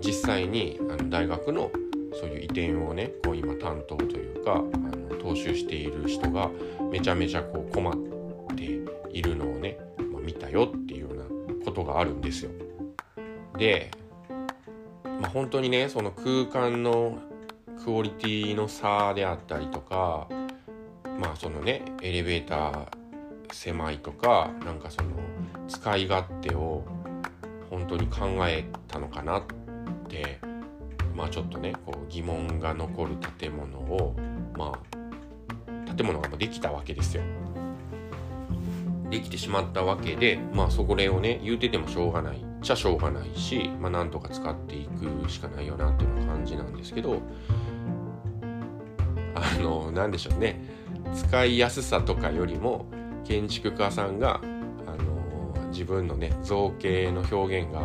[0.00, 1.70] 実際にあの大学の
[2.12, 4.62] そういう移転をねこう今担当というかあの
[5.18, 6.50] 踏襲している人が
[6.90, 7.94] めちゃめちゃこう困っ
[8.56, 8.64] て
[9.12, 9.78] いるのをね、
[10.12, 12.50] まあ、見たよっていうようなことがあるんですよ。
[13.58, 13.90] で、
[15.04, 17.18] まあ、本当にねその空間の
[17.84, 20.28] クオリティの差であったりとか
[21.18, 22.86] まあそのねエレベーター
[23.52, 25.10] 狭いとかなんかその
[25.68, 26.84] 使い勝手を
[27.68, 29.59] 本当に考えたのかなって
[31.16, 34.14] まあちょっとねこう疑問が残る建物を
[34.56, 37.22] まあ建物ができたわけですよ。
[39.10, 47.20] できてしまったわけでまあそこをね言うててもしょうがないっちゃしょうがないしまあなんとか使っていくしかないよなっていう感じなんですけど
[49.34, 50.62] あの何でしょうね
[51.14, 52.86] 使いやすさとかよりも
[53.24, 54.40] 建築家さんが、
[54.86, 57.80] あの自分のね造形の表現が、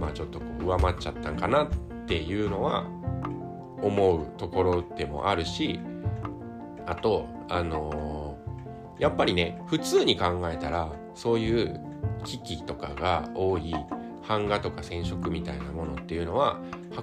[0.00, 1.68] まあ、ちょっとこ上回っちゃったんかなっ
[2.06, 2.86] ていうのは
[3.82, 5.80] 思うところでもあるし
[6.86, 8.38] あとあの
[8.98, 11.80] やっぱりね普通に考えたらそういう
[12.24, 13.74] 機器とかが多い
[14.28, 16.60] 版画とか染色みたいなものっていうのは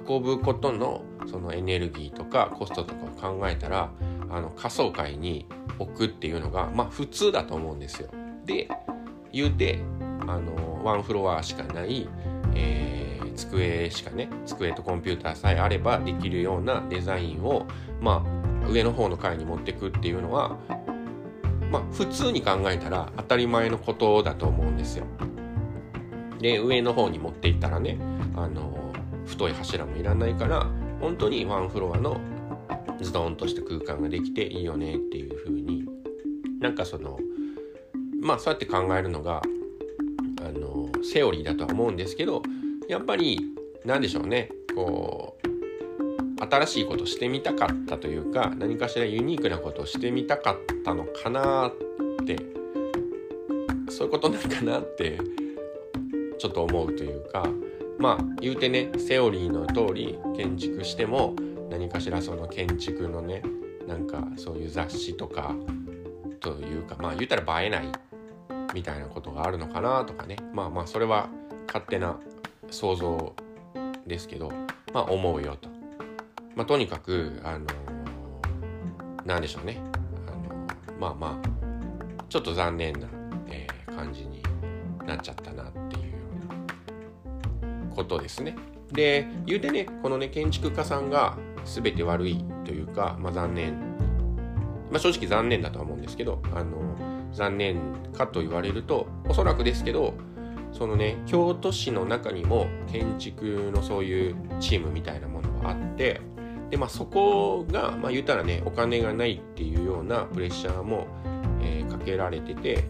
[0.07, 3.89] 運ぶことのそのエネルギーとかコストとかを考えたら
[4.29, 5.47] あの仮想界に
[5.79, 8.09] 置くっていうのがまあ普通だと思うんですよ。
[8.45, 8.69] で
[9.31, 9.79] 言うて
[10.27, 12.07] あのワンフロアしかない、
[12.53, 12.94] えー、
[13.35, 17.65] 机しかね机とコンピューターさえあればできるようなデザインを
[18.01, 20.57] まあ上の方の階に持ってくっていうのは
[21.71, 25.05] まあ普通に考えたら当たり前のことだと思うんですよ。
[26.39, 27.97] で上の方に持っていったらね
[28.35, 28.93] あの
[29.25, 30.67] 太い柱もいらないから
[30.99, 32.19] 本当にワンフロアの
[33.01, 35.85] ズドンとした空間ができていいよねっていう風に
[36.59, 37.19] なんかその
[38.21, 39.41] まあそうやって考えるのが
[40.41, 42.43] あのセオリーだとは思うんですけど
[42.87, 43.39] やっぱり
[43.83, 44.49] 何でしょうね。
[44.75, 45.55] こう
[46.37, 52.37] 新しいことしてみたかったというか何かしらユニークなことをしてみたかったのかなって
[53.89, 55.17] そういうことなんかなって
[56.37, 57.45] ちょっと思うというか
[57.97, 61.35] まあ言うてねセオリーの通り建築しても
[61.69, 63.41] 何かしらその建築のね
[63.87, 65.55] なんかそういう雑誌とか
[66.41, 67.91] というかまあ言うたら映えない
[68.73, 70.35] みたいなことがあるのかなとかね。
[70.53, 71.29] まあまあそれは
[71.67, 72.19] 勝手な
[72.71, 73.35] 想像
[74.07, 74.51] ですけど
[74.93, 75.69] まあ思うよと。
[76.55, 79.81] まあ、とにかくあのー、でしょうね
[80.27, 83.07] あのー、まあまあちょっと残念な、
[83.47, 84.41] えー、感じに
[85.05, 86.13] なっちゃったなっていう
[87.93, 88.55] ことですね。
[88.91, 93.73] で言うてねこのね建築家さんが全て悪いというか、まあ、残念、
[94.91, 96.77] まあ、正直残念だとは思うんですけどあの
[97.33, 97.79] 残念
[98.13, 100.13] かと言われるとおそらくですけど
[100.77, 106.19] そのね京都市の中にも建築のそういうチームみたいなものがあって
[106.69, 111.07] で、まあ、そこが、まあ、言うたらねお金がないっていうようなプレッシャーも、
[111.61, 112.89] えー、かけられてて、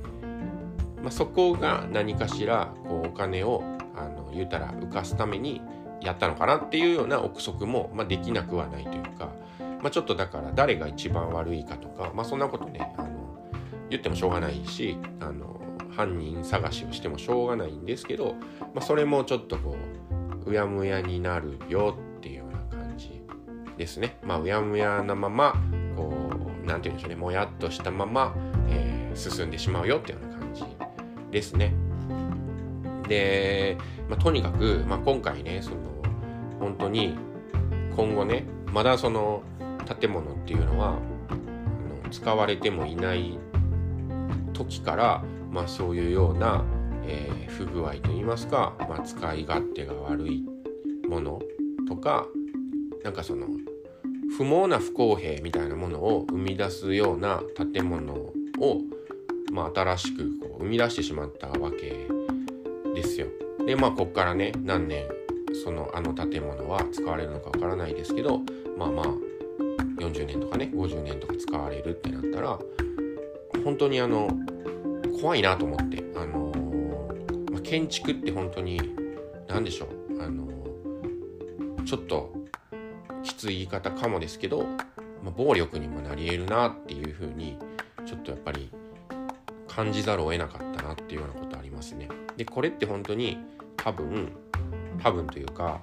[1.04, 3.64] まあ、そこが何かしらこうお金を
[3.96, 5.62] あの言うたら浮かすために
[6.02, 9.32] やったのかなっていうような憶測も、まあ、できなくはないというか、
[9.82, 13.10] まあ、ちょっとだから誰が一番悪いかとか、まあ、そんなことねあの
[13.92, 15.62] 言ってもしょうがないしあの
[15.96, 18.36] 犯人探しをしてもしょうがないんですけど、
[18.74, 19.78] まあ、それもちょっとこ
[20.46, 23.24] ううやむやになるよっていうような感じ
[23.78, 24.18] ですね。
[24.24, 25.56] まあ、うやむやなまま
[25.96, 26.14] こ
[26.64, 28.36] う何て言うんでしょうねもやっとしたまま、
[28.70, 30.64] えー、進んでしまうよっていうような感じ
[31.32, 31.74] ですね。
[33.08, 33.78] で、
[34.10, 35.78] まあ、とにかく、まあ、今回ねその
[36.60, 37.16] 本当に
[37.96, 39.43] 今後ねまだその
[40.00, 40.98] 建物っていうのは
[42.12, 43.38] 使われてもいない
[44.54, 45.24] 時から、
[45.56, 46.66] まあ、そういうような、
[47.06, 50.43] えー、不具合といいますか、まあ、使い勝手が悪い
[51.08, 51.41] もの
[51.88, 52.28] とか
[53.06, 53.47] なんかその
[54.38, 57.41] 不毛な不公平みたいなものを生み出すような
[57.74, 58.34] 建物を、
[59.53, 62.10] まあ、新しくこう生み出してしまったわけ
[62.93, 63.28] ですよ。
[63.66, 65.08] でまあこっからね何年
[65.64, 68.41] そのあの建物は使われるのかわからないですけど
[68.78, 69.06] まあまあ
[69.99, 72.60] 40年とかね50年とか使われるってなったら
[73.64, 74.28] 本当にあの
[75.20, 78.80] 怖いなと思ってあのー、まあ、建築って本当に
[79.47, 82.34] 何でしょうあのー、ちょっと
[83.24, 87.57] きつい言い方かもですけど、まあ、暴力にもなり得るなっていうふうに
[88.05, 88.70] ちょっとやっぱり
[89.68, 92.07] 感じざるを得なかったなっていうようなことありますね。
[92.38, 93.38] でこれって本当に
[93.78, 94.32] 多分
[95.01, 95.82] 多分というか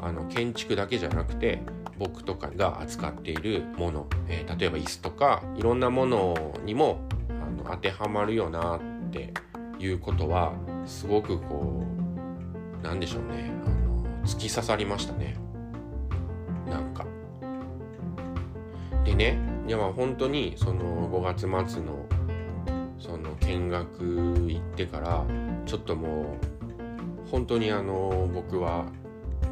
[0.00, 1.62] あの建築だけじゃなくて
[1.98, 7.00] 僕とかが扱っているもの、えー、例えば椅子とかいろんなものにも
[7.64, 9.32] 当てはまるよなって
[9.78, 10.52] いうことは
[10.86, 11.84] すごくこ
[12.80, 15.36] うなんでしょうねあの突き刺さりましたね
[16.66, 17.04] なんか。
[19.04, 22.06] でねいやまあ本当にその5月末の
[22.98, 24.04] その見学
[24.48, 25.24] 行ってから
[25.66, 26.36] ちょっとも
[27.26, 28.84] う本当にあの僕は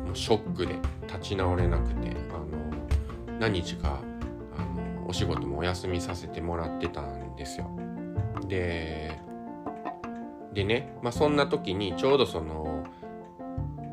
[0.07, 4.01] もうショックで立ち直れなくてあの何日か
[4.57, 7.80] あのお仕事もお休みさせてもらってたんですよ。
[8.47, 9.19] で
[10.53, 12.85] でね、まあ、そんな時にちょうどその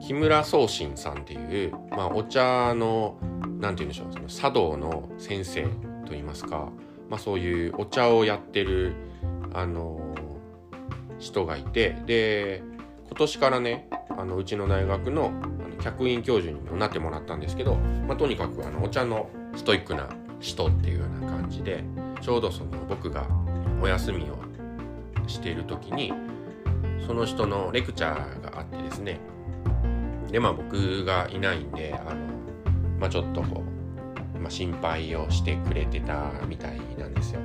[0.01, 3.17] 木村宗信さんっていう、まあ、お茶の
[3.59, 5.67] 何て言うんでしょうその茶道の先生
[6.05, 6.69] といいますか、
[7.09, 8.95] まあ、そういうお茶をやってる
[9.53, 10.15] あの
[11.19, 12.63] 人がいてで
[13.07, 15.31] 今年からねあのうちの大学の
[15.81, 20.09] 客員教授にもなってもらったんですけど、まあ、とにかくあのお茶のストイックな
[20.39, 21.83] 人っていうような感じで
[22.21, 23.27] ちょうどその僕が
[23.81, 24.37] お休みを
[25.27, 26.13] している時に
[27.05, 29.19] その人のレクチャーがあってですね
[30.31, 32.15] でまあ僕がいないんであの、
[32.99, 33.63] まあ、ちょっとこ
[34.35, 37.41] う、まあ、心配をしてくれてたみたいなんですよ。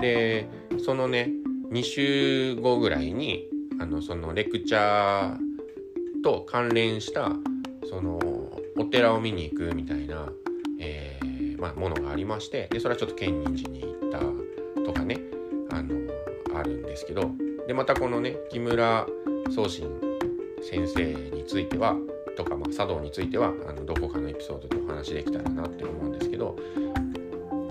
[0.00, 0.48] で
[0.84, 1.30] そのね
[1.70, 3.48] 2週後ぐらいに
[3.80, 5.38] あのそのレクチャー
[6.24, 7.32] と関連した
[7.88, 8.18] その
[8.78, 10.28] お寺を見に行くみたいな、
[10.80, 15.31] えーまあ、ものがありましてでそれはちょっと建仁寺に行ったとかね
[15.72, 15.94] あの
[16.54, 17.30] あるんですけど
[17.66, 19.06] でまたこのね木村
[19.50, 19.88] 宗信
[20.62, 21.96] 先生については
[22.36, 26.56] とか、まあ、茶道についてはあのどこかのエピソードでお話できたらなって思うんですけど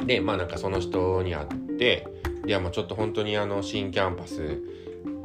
[0.06, 1.48] でまあなんかその人に会っ
[1.78, 2.08] て
[2.46, 4.62] いやもうちょっと本当にあの新キャンパス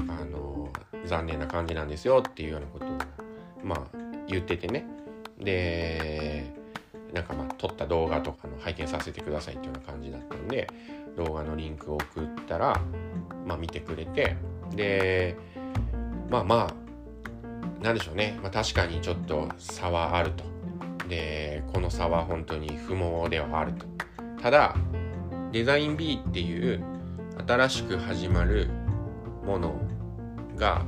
[0.09, 0.71] あの
[1.07, 2.89] 残念な感じなんですよっていうようなことを
[3.65, 3.99] まあ
[4.29, 4.87] 言っててね。
[5.39, 6.55] で
[7.13, 10.67] なんかまあ撮った動画とかの拝見させてくださいっていうような感じだったんで
[11.17, 12.81] 動画のリンクを送ったら
[13.47, 14.37] まあ見てくれて
[14.75, 15.37] で
[16.31, 20.45] まあまあなんでしょうね、まあ、確かにちょっと差はあると。
[21.09, 23.87] でこの差は本当に不毛ではあると。
[24.43, 24.75] ただ
[25.53, 26.83] デザイン B っていう
[27.47, 28.69] 新しく始まる
[29.45, 29.75] もの
[30.57, 30.85] が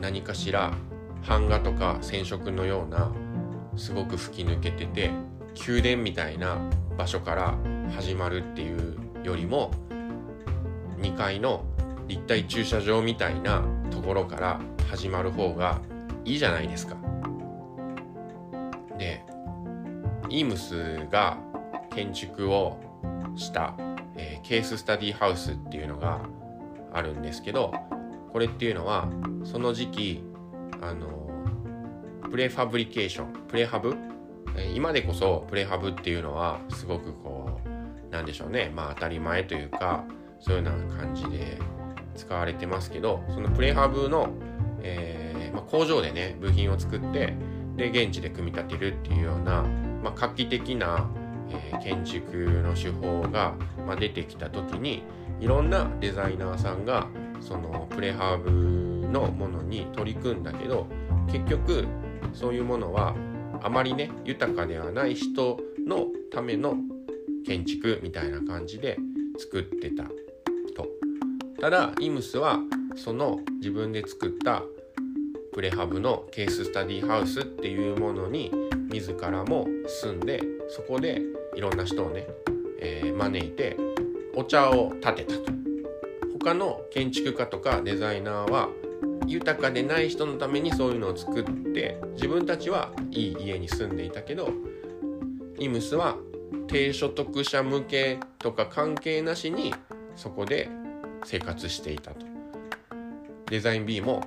[0.00, 0.72] 何かしら
[1.26, 3.12] 版画とか染色のような
[3.76, 5.10] すごく吹き抜けてて
[5.66, 6.58] 宮殿みたいな
[6.96, 7.54] 場所から
[7.94, 9.70] 始まるっていうよりも
[10.98, 11.64] 2階の
[12.06, 15.80] 立体駐車場みたいなところから始まる方が
[16.24, 16.96] いいじゃないですか。
[18.98, 19.22] で
[20.28, 21.38] イームスが
[21.90, 22.80] 建築を
[23.36, 23.74] した、
[24.16, 26.20] えー、ケーススタディハウスっていうのが
[26.92, 27.72] あるんですけど
[28.32, 29.08] これっていうのは
[29.44, 30.24] その時期
[30.80, 31.30] あの
[32.30, 33.96] プレファブリケーションプレハブ
[34.74, 38.72] 今でこそプレハブっていうのはすごくこうなんでしょうね。
[38.74, 40.04] まあ当たり前というか
[40.40, 41.58] そういうような感じで
[42.14, 44.30] 使われてますけどそのプレハブの、
[44.82, 47.34] えー、まあ、工場でね部品を作って
[47.76, 49.62] で現地で組み立てるっていうような、
[50.02, 51.08] まあ、画期的な、
[51.50, 53.54] えー、建築の手法が、
[53.86, 55.04] まあ、出てきた時に
[55.40, 57.06] いろんなデザイナーさんが
[57.40, 58.50] そのプレハブ
[59.08, 60.86] のものに取り組んだけど
[61.30, 61.86] 結局
[62.32, 63.14] そういうものは
[63.62, 66.76] あまりね豊かではない人のための
[67.46, 68.98] 建築みたいな感じで
[69.38, 70.04] 作ってた
[70.74, 70.86] と。
[71.60, 72.58] ただイムスは
[72.96, 74.62] その自分で作った
[75.52, 78.52] プレハブのケーススタディハウスっていうものに
[78.92, 81.20] 自らも住んでそこで
[81.56, 82.26] いろんな人をね、
[82.80, 83.76] えー、招いて
[84.36, 85.52] お茶を建てたと
[86.40, 88.68] 他の建築家とかデザイナーは
[89.28, 94.50] 豊かでない人のためにそういうのを作って自分たちはいい家に住んでいたけど
[95.58, 96.16] イムスは
[96.66, 99.74] 低所得者向けとか関係なしに
[100.16, 100.68] そこで
[101.24, 102.26] 生活していたと。
[103.46, 104.22] デザイン B も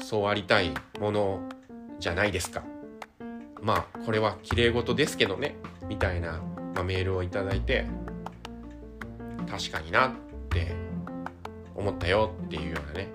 [0.00, 1.40] そうありたいもの
[1.98, 2.62] じゃないですか。
[3.62, 5.56] まあこれは綺麗事ですけどね
[5.88, 6.42] みたいな、
[6.74, 7.86] まあ、メールを頂いて
[9.48, 10.12] 確かになっ
[10.50, 10.74] て
[11.74, 13.08] 思ったよっていうようなね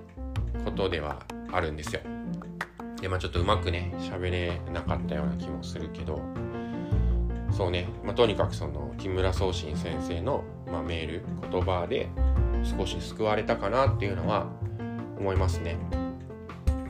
[0.67, 2.01] ことではあるんですよ。
[3.01, 6.19] でまあちょっとうまくね喋れなかったような気もするけど
[7.51, 12.09] そうね、まあ、とにかくその木村宗信先生の、まあ、メール言葉で
[12.77, 14.47] 少し救われたかなっていうのは
[15.17, 15.77] 思いますね。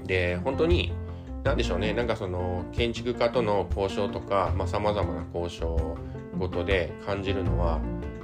[0.05, 0.93] で本当に
[1.43, 1.93] 何でしょうね。
[1.93, 5.97] なんかその建築家との交渉とかさまざ、まな交渉
[6.37, 7.79] ごとで感じるのは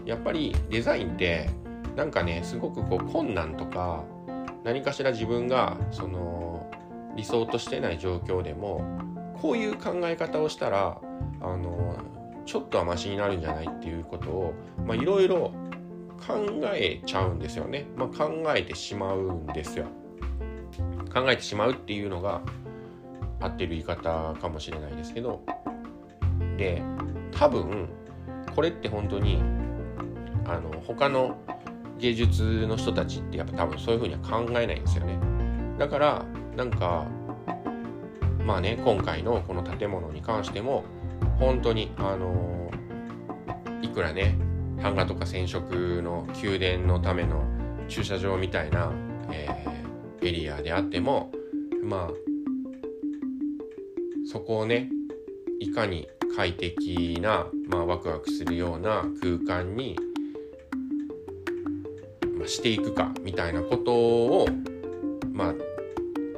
[0.05, 1.49] やっぱりデザインって
[1.95, 4.03] なんかねすごくこう困難とか
[4.63, 6.69] 何かしら自分がその
[7.15, 8.81] 理想としてない状況でも
[9.41, 10.99] こういう考え方をしたら
[11.41, 11.97] あの
[12.45, 14.53] ちょっとはマシになるんじゃないっていうことを
[14.95, 15.53] いろいろ
[16.25, 19.85] 考えちゃうんですよね、まあ、考えてしまうんですよ。
[21.13, 22.41] 考えてしまうっていうのが
[23.39, 25.43] 合ってる言い方かもしれないですけど。
[26.57, 26.81] で
[27.31, 27.89] 多分
[28.55, 29.41] これって本当に
[30.45, 31.37] あの他の
[32.03, 35.17] 芸術の人たちってやっぱ多分そういうふうには考えないんですよね。
[35.79, 36.25] だから
[36.57, 37.07] なんか
[38.45, 40.83] まあね今回のこの建物に関しても
[41.39, 42.69] 本当にあの
[43.81, 44.37] いくらね
[44.81, 47.41] 版画とか染色の宮殿のための
[47.87, 48.91] 駐車場みたいな、
[49.31, 51.31] えー、エリアであっても
[51.85, 52.11] まあ
[54.25, 54.89] そこをね
[55.61, 59.95] いかに快適な、まあ、ワクワクするような空間に
[62.47, 64.47] していくかみたいなことを
[65.31, 65.53] まあ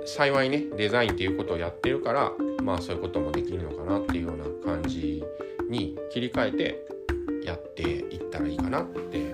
[0.05, 2.31] 幸いねデザインっていうことをやってるから
[2.63, 5.23] まあそういうこともできるのかなっていうような感じ
[5.69, 6.85] に切り替えて
[7.43, 9.31] やっていったらいいかなって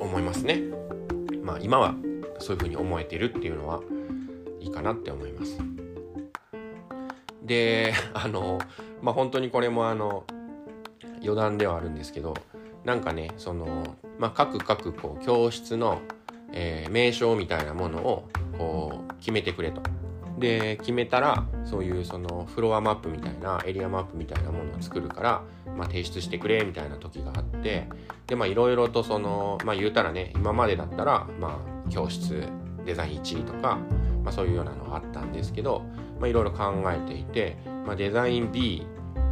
[0.00, 0.62] 思いますね。
[1.42, 1.94] まあ今は
[2.38, 3.82] そういうふうに思えてるっていうのは
[4.60, 5.58] いいかなって思います。
[7.42, 8.58] であの
[9.02, 10.24] まあ本当にこれもあの
[11.22, 12.34] 余談ではあるんですけど
[12.86, 13.66] なんかねその、
[14.18, 16.00] まあ、各各こう教室の、
[16.52, 19.82] えー、名称みたいなものをこう決めてくれと。
[20.38, 25.42] で決めたらそういうそのフロアマップみたいなエリアマップみたいなものを作るから、
[25.74, 27.88] まあ、提出してくれみたいな時があって
[28.26, 32.46] でまあいろいろとそのまあ言うたらね今までだったらまあ教室
[32.84, 33.78] デザイン1位とか、
[34.22, 35.82] まあ、そういうようなのがあったんですけど
[36.22, 37.56] いろいろ考えていて、
[37.86, 38.86] まあ、デザイン B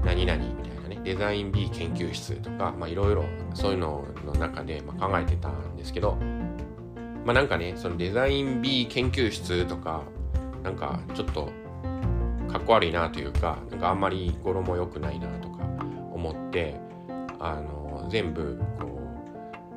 [0.07, 0.73] 何々みたいな
[1.05, 3.24] デザイン B 研究室とかいろいろ
[3.55, 6.16] そういうのの中で、まあ、考えてたんですけど
[7.24, 10.02] まあなんかねそのデザイン B 研究室とか
[10.62, 11.50] なんかちょっと
[12.50, 15.64] かっこ悪いなというかなんかあんまり語呂も良くないなとか
[16.12, 16.80] 思って
[17.38, 19.00] あの全部こ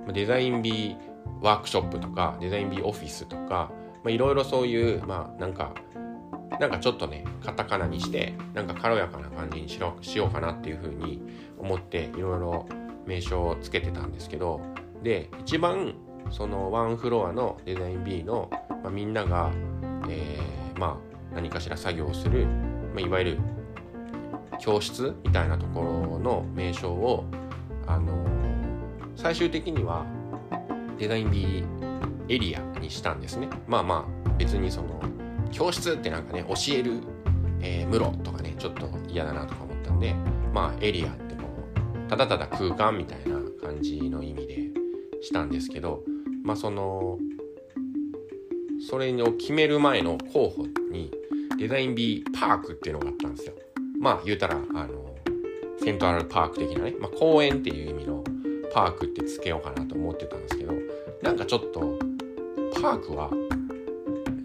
[0.07, 0.95] うデザイン B
[1.41, 3.71] ワークショップとかデザイン B オフィスとか
[4.05, 5.73] いろいろそういうまあなんか
[6.60, 11.22] なんかちょっとねカタカナにしてなんか軽やかな感じにしろしようかなっていうふうに
[11.58, 12.68] 思っていろいろ
[13.05, 14.62] 名称をつけてたんですけど
[15.03, 15.95] で一番
[16.32, 18.49] そのワンフロアのデザイン B の、
[18.84, 19.51] まあ、みんなが、
[20.10, 20.99] えーま
[21.32, 23.39] あ、何かしら作業をする、まあ、いわゆる
[24.60, 27.24] 教室みたいなところの名称を、
[27.86, 28.26] あの、
[29.16, 30.05] 最終的には
[30.97, 31.64] デザイン B
[32.28, 33.49] エリアにしたんですね。
[33.68, 34.99] まあまあ別にその
[35.49, 37.01] 教室ってなんかね教える、
[37.61, 40.13] えー、室とかねちょっと嫌だなとか思ったんで
[40.53, 41.43] まあエリアってこ
[42.05, 44.71] うただただ空間みたいな感じの意味で
[45.21, 46.03] したんですけど
[46.43, 47.17] まあその
[48.89, 51.11] それを決める前の候補に
[51.57, 53.53] デザイン B パークっていうのがあったんですよ。
[53.99, 55.15] まあ言うたら、あの、
[55.83, 58.23] セントラルパーク的なね、まあ公園っていう意味の
[58.73, 60.73] パークってつけようかなと思ってたんですけど、
[61.23, 61.99] なんかちょっと
[62.79, 63.31] パークは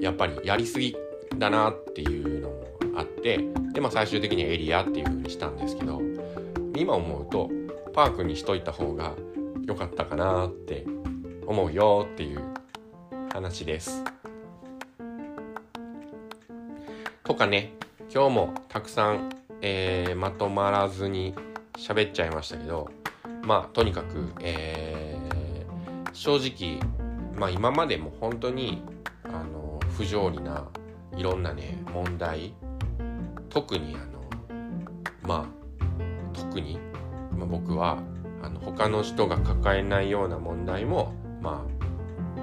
[0.03, 0.97] やっぱりやりすぎ
[1.39, 2.65] だなっていうのも
[2.97, 3.39] あって、
[3.73, 6.03] で、まあ最終的にはエリアっていう風にしたんですけど、
[6.77, 7.49] 今思うと
[7.95, 9.15] パークにしといた方が
[9.65, 10.85] 良かったかなって
[11.47, 12.43] 思うよっていう
[13.33, 14.03] 話です。
[17.23, 17.73] とかね
[18.13, 19.31] 今日もたくさん、
[19.61, 21.35] えー、まとまらずに
[21.79, 22.91] 喋っちゃいましたけど
[23.43, 26.81] まあとにかく、えー、正直、
[27.39, 28.83] まあ、今までも本当に
[29.97, 30.67] 不条理な
[31.17, 32.55] いろんなね問題。
[33.53, 34.23] 特にあの
[35.23, 36.79] まあ特に、
[37.37, 37.99] まあ、僕は
[38.43, 41.13] あの他の人が抱えないような問題も
[41.43, 41.67] ま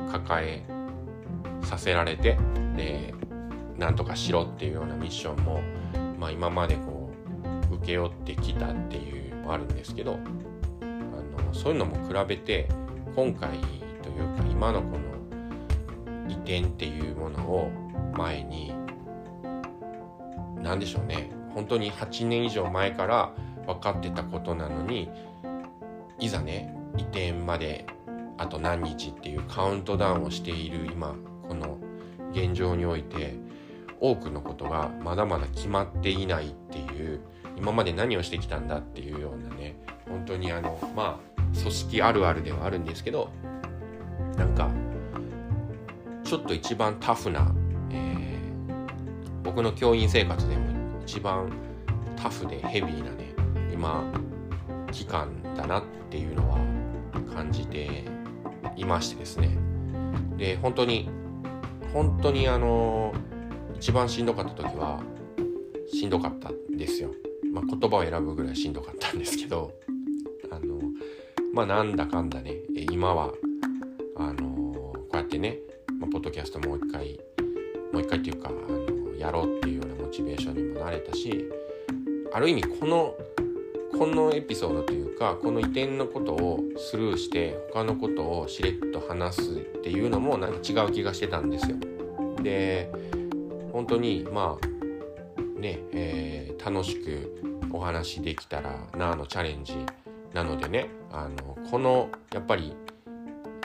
[0.08, 0.64] あ抱え
[1.64, 2.38] させられて
[2.78, 3.14] で
[3.78, 5.62] なんとかしろっていうようなミッションも、
[6.20, 7.12] まあ、今までこ
[7.72, 10.20] う請け負ってきたっていうのもあるんですけど
[10.82, 12.70] あのそういうのも比べて
[13.16, 13.50] 今回
[14.04, 15.09] というか今のこの
[16.30, 17.72] 移転っていうものを
[18.16, 18.74] 前に
[20.62, 21.32] 何でしょうね。
[21.54, 23.34] 本当に8年以上前から
[23.66, 25.10] 分かってたことなのに
[26.20, 27.86] いざね移転まで
[28.38, 31.16] あと何日っていうカウントダウンをしている今
[31.48, 31.78] この
[32.32, 33.36] 現状において
[34.00, 37.22] 多くのことがまだまだ決まっていないっていう
[37.58, 39.76] 今まで何をしてきたんだっていうようなね
[40.08, 43.30] 本当にあのまあ組織あるあるではあるんですけど
[44.38, 44.70] なんか
[46.30, 47.52] ちょっと一番タフな、
[47.90, 51.52] えー、僕の教員生活でも一番
[52.16, 53.34] タフでヘビーなね
[53.74, 54.04] 今
[54.92, 56.60] 期間だなっていうのは
[57.34, 58.04] 感じて
[58.76, 59.58] いましてですね
[60.38, 61.10] で本当に
[61.94, 63.12] 本当にあの
[63.76, 65.02] 一番しんどかった時は
[65.92, 67.10] しんどかったんですよ。
[67.52, 69.74] まあ、言葉を選ぶぐらいしんどかったんですけど
[70.52, 70.80] あの
[71.56, 72.58] まあなんだかんだね
[72.92, 73.32] 今は
[74.16, 74.60] あの
[74.94, 75.58] こうやってね、
[76.12, 77.20] ポッドキャストもう一回
[77.94, 81.46] もう一回っていうかあのやろうっていうようなモチベーションにもなれたし
[82.34, 83.16] ある意味この
[83.98, 91.78] このエピソードというかこの移転のことをスルーして他のことをしれっと話すっていうのもなんか違う気がしてたんですよ。
[92.42, 92.92] で
[93.74, 99.76] 本当にまあね、えー、楽しくお話できたらなあのチャレンジ
[100.34, 102.74] なのでねあのこのやっぱり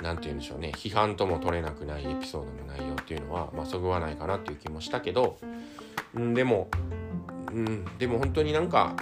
[0.04, 0.70] 何て言うんでしょうね。
[0.76, 5.38] 批判とも取れなくないエピソードの内容っていうのは、まあ、そぐわないかなっていう気もしたけど、
[6.20, 6.68] ん、でも、
[7.50, 8.94] うん、でも本当になんか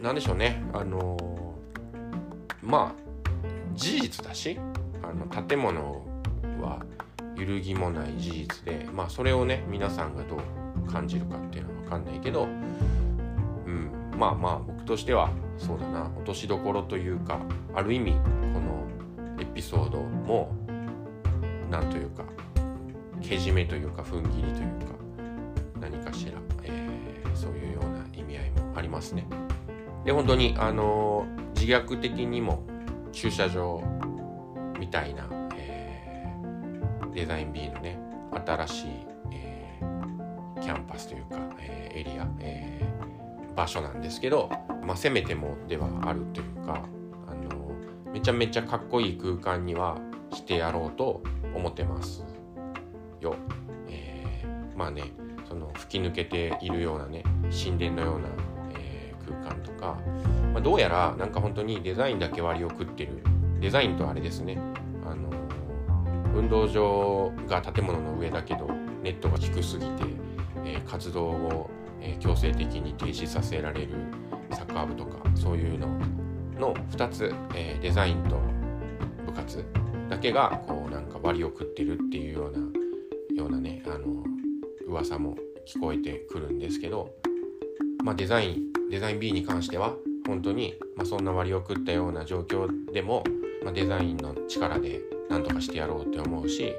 [0.00, 0.64] なんでしょうね。
[0.72, 3.06] あのー、まあ
[3.74, 4.58] 事実だし
[5.02, 6.02] あの建物
[6.62, 6.82] は
[7.36, 15.28] 揺るぎもない事実でまあそれをね皆さんがどう感じるかっていうのは分かんないけど、うんまあまあ僕としては
[15.58, 16.10] そうだな。
[16.16, 17.40] 落としどころというか
[17.74, 18.18] ある意味こ
[18.60, 18.85] の
[19.56, 20.54] ピソードも
[21.70, 22.24] なんというか
[23.22, 24.94] けじめというか踏ん切りというか
[25.80, 26.32] 何かしら、
[26.62, 29.26] えー、そういうような意味合いもありますね。
[30.04, 32.64] で本当にあの自虐的にも
[33.12, 33.82] 駐車場
[34.78, 35.26] みたいな、
[35.56, 37.98] えー、デザイン B のね
[38.46, 38.90] 新しい、
[39.32, 42.82] えー、キャンパスというか、え、エリア、え、
[43.56, 44.50] 場所なんですけど、
[44.84, 46.82] まあ、せめてもではあるというか
[48.16, 49.98] めちゃめちゃかっこいい空間には
[50.32, 51.22] してやろうと
[51.54, 52.24] 思ってます
[53.20, 53.36] よ。
[53.88, 55.12] えー、まあね
[55.46, 58.28] その吹き抜けているようなね神殿のような、
[58.72, 59.98] えー、空間とか、
[60.54, 63.22] まあ、どうやらなんか本当にデザインだけ割を食ってる
[63.60, 64.56] デザインとあれですね
[65.04, 65.28] あの
[66.34, 68.66] 運動場が建物の上だけど
[69.02, 70.04] ネットが低すぎて、
[70.64, 73.92] えー、活動を、え、強制的に停止させられる
[74.52, 75.86] サッカー部とかそういうの
[76.58, 78.40] の2つ、えー、デザインと
[79.26, 79.64] 部活
[80.08, 82.58] だけがこうなんか割を食ってるっていうような
[83.36, 84.24] ようなねあの
[84.86, 85.36] 噂も
[85.66, 87.10] 聞こえてくるんですけど、
[88.04, 89.94] まあ、デザインデザイン B に関しては
[90.26, 93.24] 本当に、まあ、そんな割を食ったような状況でも、
[93.64, 96.72] まあ、デザインの力で何とかしてやろうって思うし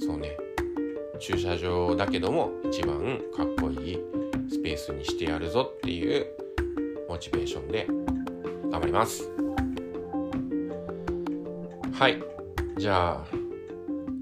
[0.00, 0.36] そうね
[1.20, 3.98] 駐車場だけども一番かっこいい
[4.50, 6.26] スペースにしてやるぞっていう
[7.08, 7.86] モチベーションで
[8.74, 9.30] 頑張ります。
[11.92, 12.20] はい。
[12.76, 13.24] じゃあ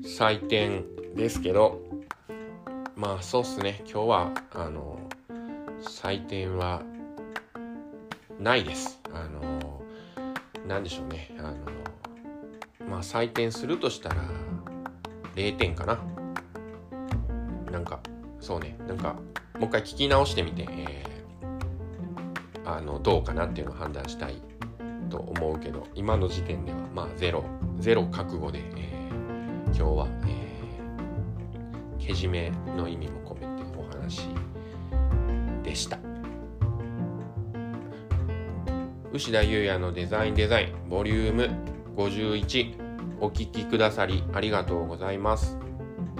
[0.05, 0.84] 採点
[1.16, 1.80] ですけど。
[2.94, 3.82] まあそうっすね。
[3.90, 4.98] 今日はあの
[5.80, 6.82] 採点は
[8.38, 9.00] ないです。
[9.14, 9.82] あの
[10.68, 11.34] 何でしょうね。
[11.38, 11.57] あの
[12.86, 14.16] まあ採点するとしたら
[15.34, 15.98] 0点かな。
[17.70, 18.00] なんか
[18.38, 18.76] そうね。
[18.86, 19.14] なんか
[19.59, 21.11] もう一回聞き直してみて、えー、
[22.64, 24.42] あのどうかなっていうのを判断したい
[25.10, 27.44] と思うけど今の時点ではまあゼロ
[27.78, 34.28] ゼロ覚悟で、えー、今日は、えー、けじめの意味も込めてお話
[35.62, 35.98] でした。
[39.12, 41.50] 牛田裕也のデザインデザインボリューム
[41.96, 45.58] 51お聴きくださりありがとうございます。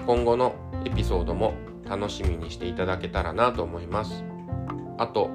[0.05, 0.53] 今後の
[0.85, 1.55] エピソードも
[1.89, 4.23] 楽しみにしていただけたらなと思います。
[4.99, 5.31] あと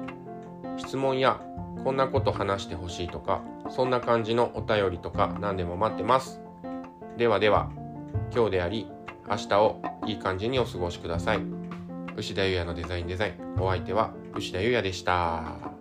[0.79, 1.41] 質問や
[1.83, 6.41] こんなこと話してほしいとかそんな感じのお便りとか何でも待ってます。
[7.17, 7.69] ではでは
[8.33, 8.87] 今日であり
[9.29, 11.41] 明日をいい感じにお過ごしください。
[12.15, 13.61] 牛田優也のデザインデザイン。
[13.61, 15.78] お相手は牛田優也でした。